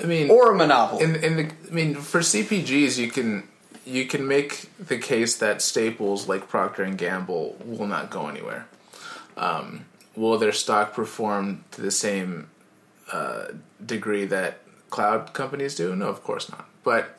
I 0.00 0.06
mean, 0.06 0.30
or 0.30 0.52
a 0.52 0.54
monopoly. 0.54 1.04
in 1.04 1.16
in 1.16 1.36
the 1.36 1.50
I 1.68 1.74
mean 1.74 1.94
for 1.96 2.20
CPGs 2.20 2.96
you 2.98 3.10
can 3.10 3.48
you 3.86 4.04
can 4.06 4.26
make 4.26 4.68
the 4.84 4.98
case 4.98 5.36
that 5.36 5.62
staples 5.62 6.28
like 6.28 6.48
Procter 6.48 6.82
and 6.82 6.98
Gamble 6.98 7.56
will 7.64 7.86
not 7.86 8.10
go 8.10 8.26
anywhere. 8.28 8.66
Um, 9.36 9.84
will 10.16 10.36
their 10.38 10.52
stock 10.52 10.92
perform 10.92 11.64
to 11.70 11.80
the 11.80 11.90
same 11.92 12.48
uh, 13.12 13.46
degree 13.84 14.24
that 14.26 14.58
cloud 14.90 15.32
companies 15.32 15.76
do? 15.76 15.94
No, 15.94 16.08
of 16.08 16.22
course 16.24 16.50
not. 16.50 16.68
But 16.82 17.16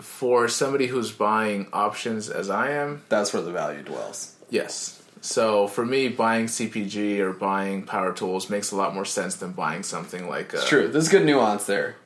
for 0.00 0.48
somebody 0.48 0.86
who's 0.86 1.10
buying 1.12 1.66
options 1.72 2.28
as 2.30 2.48
I 2.50 2.70
am, 2.70 3.02
That's 3.08 3.32
where 3.32 3.42
the 3.42 3.52
value 3.52 3.82
dwells. 3.82 4.34
yes. 4.50 5.00
So 5.20 5.66
for 5.68 5.86
me, 5.86 6.08
buying 6.08 6.46
CPG 6.46 7.18
or 7.20 7.32
buying 7.32 7.84
power 7.84 8.12
tools 8.12 8.50
makes 8.50 8.72
a 8.72 8.76
lot 8.76 8.94
more 8.94 9.06
sense 9.06 9.36
than 9.36 9.52
buying 9.52 9.82
something 9.82 10.28
like 10.28 10.52
uh, 10.52 10.58
It's 10.58 10.68
true. 10.68 10.86
There's 10.88 11.08
good 11.08 11.24
nuance 11.24 11.64
there. 11.64 11.96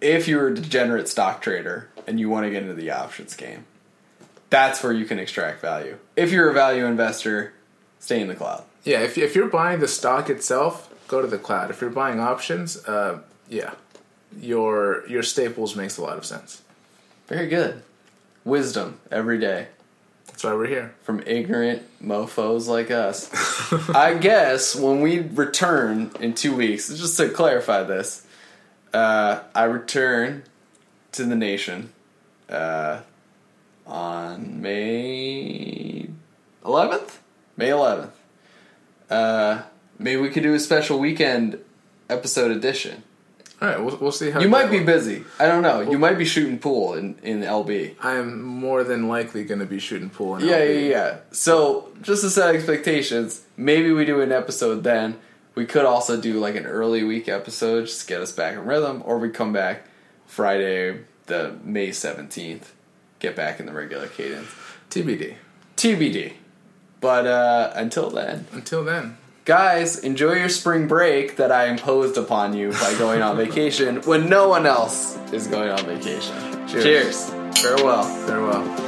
If 0.00 0.28
you're 0.28 0.48
a 0.48 0.54
degenerate 0.54 1.08
stock 1.08 1.40
trader 1.40 1.88
and 2.06 2.20
you 2.20 2.28
want 2.28 2.44
to 2.46 2.50
get 2.50 2.62
into 2.62 2.74
the 2.74 2.90
options 2.90 3.34
game, 3.34 3.64
that's 4.50 4.82
where 4.82 4.92
you 4.92 5.04
can 5.04 5.18
extract 5.18 5.60
value. 5.60 5.98
If 6.16 6.30
you're 6.32 6.50
a 6.50 6.54
value 6.54 6.84
investor, 6.84 7.52
stay 7.98 8.20
in 8.20 8.28
the 8.28 8.34
cloud. 8.34 8.64
Yeah, 8.84 9.00
if 9.00 9.18
if 9.18 9.34
you're 9.34 9.48
buying 9.48 9.80
the 9.80 9.88
stock 9.88 10.30
itself, 10.30 10.92
go 11.08 11.20
to 11.20 11.26
the 11.26 11.38
cloud. 11.38 11.70
If 11.70 11.80
you're 11.80 11.90
buying 11.90 12.20
options, 12.20 12.76
uh, 12.86 13.20
yeah, 13.48 13.72
your 14.40 15.04
your 15.08 15.22
staples 15.22 15.74
makes 15.74 15.96
a 15.98 16.02
lot 16.02 16.18
of 16.18 16.24
sense. 16.24 16.62
Very 17.26 17.48
good. 17.48 17.82
Wisdom 18.44 19.00
every 19.10 19.38
day 19.40 19.66
That's 20.28 20.44
why 20.44 20.54
we're 20.54 20.68
here. 20.68 20.94
from 21.02 21.20
ignorant 21.26 21.82
mofos 22.00 22.68
like 22.68 22.90
us. 22.92 23.28
I 23.94 24.14
guess 24.14 24.76
when 24.76 25.00
we 25.00 25.18
return 25.20 26.12
in 26.20 26.34
two 26.34 26.54
weeks, 26.54 26.88
just 26.88 27.16
to 27.16 27.28
clarify 27.28 27.82
this, 27.82 28.24
uh, 28.96 29.42
I 29.54 29.64
return 29.64 30.42
to 31.12 31.24
the 31.24 31.36
nation 31.36 31.92
uh, 32.48 33.00
on 33.86 34.60
May 34.60 36.08
11th? 36.64 37.16
May 37.56 37.68
11th. 37.68 38.10
Uh, 39.08 39.62
maybe 39.98 40.20
we 40.20 40.30
could 40.30 40.42
do 40.42 40.54
a 40.54 40.58
special 40.60 40.98
weekend 40.98 41.58
episode 42.08 42.50
edition. 42.50 43.02
All 43.62 43.68
right, 43.68 43.82
we'll, 43.82 43.96
we'll 43.96 44.12
see 44.12 44.30
how 44.30 44.40
You 44.40 44.48
might 44.50 44.70
be 44.70 44.80
busy. 44.80 45.24
I 45.38 45.46
don't 45.46 45.62
know. 45.62 45.80
You 45.80 45.98
might 45.98 46.18
be 46.18 46.26
shooting 46.26 46.58
pool 46.58 46.92
in, 46.94 47.16
in 47.22 47.40
LB. 47.40 47.94
I 48.02 48.16
am 48.16 48.42
more 48.42 48.84
than 48.84 49.08
likely 49.08 49.44
going 49.44 49.60
to 49.60 49.66
be 49.66 49.78
shooting 49.78 50.10
pool. 50.10 50.36
In 50.36 50.44
Yeah, 50.46 50.60
LB. 50.60 50.74
yeah, 50.82 50.88
yeah. 50.90 51.16
So 51.32 51.88
just 52.02 52.22
to 52.22 52.28
set 52.30 52.54
expectations, 52.54 53.42
maybe 53.56 53.92
we 53.92 54.04
do 54.04 54.20
an 54.20 54.30
episode 54.30 54.84
then. 54.84 55.16
We 55.56 55.64
could 55.66 55.86
also 55.86 56.20
do 56.20 56.38
like 56.38 56.54
an 56.54 56.66
early 56.66 57.02
week 57.02 57.28
episode 57.28 57.86
just 57.86 58.02
to 58.02 58.06
get 58.06 58.20
us 58.20 58.30
back 58.30 58.54
in 58.54 58.64
rhythm, 58.64 59.02
or 59.04 59.18
we 59.18 59.30
come 59.30 59.52
back 59.52 59.84
Friday, 60.26 61.00
the 61.26 61.56
May 61.64 61.90
seventeenth, 61.92 62.74
get 63.18 63.34
back 63.34 63.58
in 63.58 63.66
the 63.66 63.72
regular 63.72 64.06
cadence. 64.06 64.48
TBD. 64.90 65.34
TBD. 65.76 66.34
But 67.00 67.26
uh, 67.26 67.72
until 67.74 68.10
then, 68.10 68.46
Until 68.52 68.84
then, 68.84 69.16
guys, 69.44 69.98
enjoy 69.98 70.34
your 70.34 70.48
spring 70.50 70.88
break 70.88 71.36
that 71.36 71.50
I 71.50 71.68
imposed 71.68 72.16
upon 72.18 72.54
you 72.54 72.72
by 72.72 72.94
going 72.98 73.22
on 73.22 73.36
vacation 73.36 74.02
when 74.02 74.28
no 74.28 74.48
one 74.48 74.66
else 74.66 75.16
is 75.32 75.46
going 75.46 75.70
on 75.70 75.84
vacation. 75.86 76.36
Cheers. 76.68 76.84
Cheers. 76.84 77.30
Farewell. 77.60 78.04
farewell. 78.26 78.85